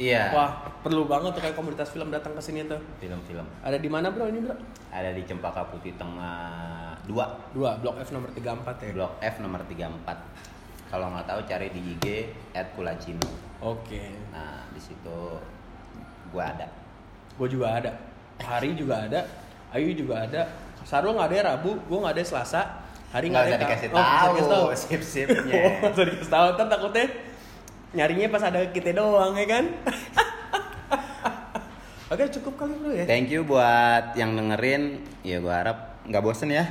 Iya. 0.00 0.32
Wah 0.32 0.50
perlu 0.80 1.04
banget 1.04 1.36
tuh 1.36 1.42
kayak 1.44 1.56
komunitas 1.56 1.92
film 1.92 2.08
datang 2.08 2.32
ke 2.32 2.40
sini 2.40 2.64
tuh. 2.64 2.80
Film-film. 2.96 3.44
Ada 3.60 3.76
di 3.76 3.88
mana 3.88 4.08
bro 4.08 4.24
ini 4.24 4.40
bro? 4.40 4.56
Ada 4.88 5.12
di 5.12 5.22
Cempaka 5.28 5.68
Putih 5.68 5.92
Tengah 6.00 6.96
2, 7.04 7.52
Dua, 7.52 7.70
Blok 7.76 8.00
F 8.00 8.08
nomor 8.10 8.32
34 8.32 8.80
ya. 8.80 8.90
Blok 8.96 9.12
F 9.20 9.34
nomor 9.40 9.60
34. 9.68 10.59
Kalau 10.90 11.06
nggak 11.14 11.26
tahu 11.30 11.40
cari 11.46 11.70
di 11.70 11.80
IG 11.94 12.06
@kulacino. 12.74 13.30
Oke. 13.62 14.10
Nah, 14.34 14.66
di 14.74 14.80
situ 14.82 15.38
gua 16.34 16.50
ada. 16.50 16.66
Gue 17.38 17.46
juga 17.46 17.78
ada. 17.78 17.94
Hari 18.42 18.74
juga 18.74 19.06
ada. 19.06 19.22
Ayu 19.70 19.94
juga 19.94 20.26
ada. 20.26 20.42
Sarul 20.82 21.14
nggak 21.14 21.30
ada 21.30 21.36
ya 21.36 21.44
Rabu, 21.54 21.78
gue 21.78 21.98
nggak 22.02 22.14
ada 22.18 22.24
Selasa. 22.26 22.62
Hari 23.10 23.26
Nggak 23.26 23.42
ada 23.42 23.56
dikasih. 23.58 23.88
Oh, 23.90 23.98
tahu 23.98 24.36
tahu. 24.46 24.66
sip-sipnya. 24.74 25.54
Oh, 25.54 25.70
nggak 25.82 25.94
usah 25.94 26.04
dikasih 26.06 26.30
tahu. 26.30 26.46
Ntar 26.54 26.66
takutnya 26.70 27.06
nyarinya 27.90 28.26
pas 28.30 28.42
ada 28.46 28.60
kita 28.70 28.90
doang 28.94 29.34
ya 29.34 29.46
kan. 29.50 29.64
Oke 32.10 32.26
cukup 32.38 32.54
kali 32.58 32.74
bro 32.78 32.90
ya. 32.90 33.04
Thank 33.06 33.30
you 33.30 33.46
buat 33.46 34.14
yang 34.14 34.38
dengerin. 34.38 35.02
Ya 35.26 35.42
gua 35.42 35.62
harap 35.62 35.78
nggak 36.10 36.20
bosen 36.20 36.50
ya. 36.50 36.66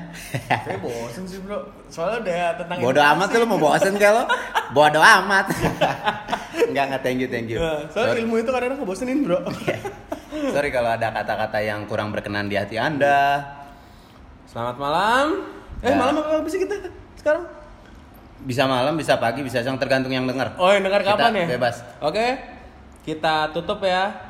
Kayak 0.46 0.80
bosen 0.80 1.24
sih 1.24 1.40
bro. 1.40 1.64
Soalnya 1.88 2.20
udah 2.20 2.36
tentang 2.60 2.78
Bodoh 2.78 3.00
edukasi. 3.00 3.16
amat 3.16 3.28
tuh 3.28 3.38
lu 3.40 3.48
mau 3.48 3.60
bosen 3.60 3.94
gak 3.96 4.12
lo? 4.12 4.24
Bodoh 4.70 5.00
amat. 5.00 5.46
Enggak 6.68 6.84
enggak 6.92 7.02
thank 7.02 7.18
you 7.18 7.28
thank 7.28 7.48
you. 7.48 7.58
Nah, 7.58 7.88
soalnya 7.88 8.14
Sorry, 8.14 8.22
ilmu 8.22 8.36
itu 8.38 8.50
kadang-kadang 8.50 8.80
ngebosenin 8.80 9.20
bro. 9.24 9.40
sorry 10.52 10.70
kalau 10.70 10.90
ada 10.92 11.08
kata-kata 11.10 11.58
yang 11.60 11.88
kurang 11.88 12.12
berkenan 12.12 12.46
di 12.46 12.56
hati 12.56 12.76
Anda. 12.76 13.42
Selamat 14.46 14.76
malam. 14.76 15.26
Eh 15.80 15.88
Ya. 15.88 15.96
malam 15.96 16.20
apa 16.20 16.46
sih 16.46 16.60
kita 16.60 16.76
sekarang? 17.16 17.48
Bisa 18.40 18.64
malam, 18.66 18.96
bisa 18.96 19.16
pagi, 19.16 19.40
bisa 19.40 19.60
siang 19.60 19.76
tergantung 19.76 20.12
yang 20.12 20.24
denger. 20.24 20.56
Oh 20.56 20.70
yang 20.70 20.80
dengar 20.82 21.00
Kita 21.02 21.16
kapan 21.16 21.32
ya? 21.34 21.48
bebas. 21.50 21.80
Oke. 22.00 22.40
Kita 23.02 23.50
tutup 23.50 23.80
ya. 23.82 24.12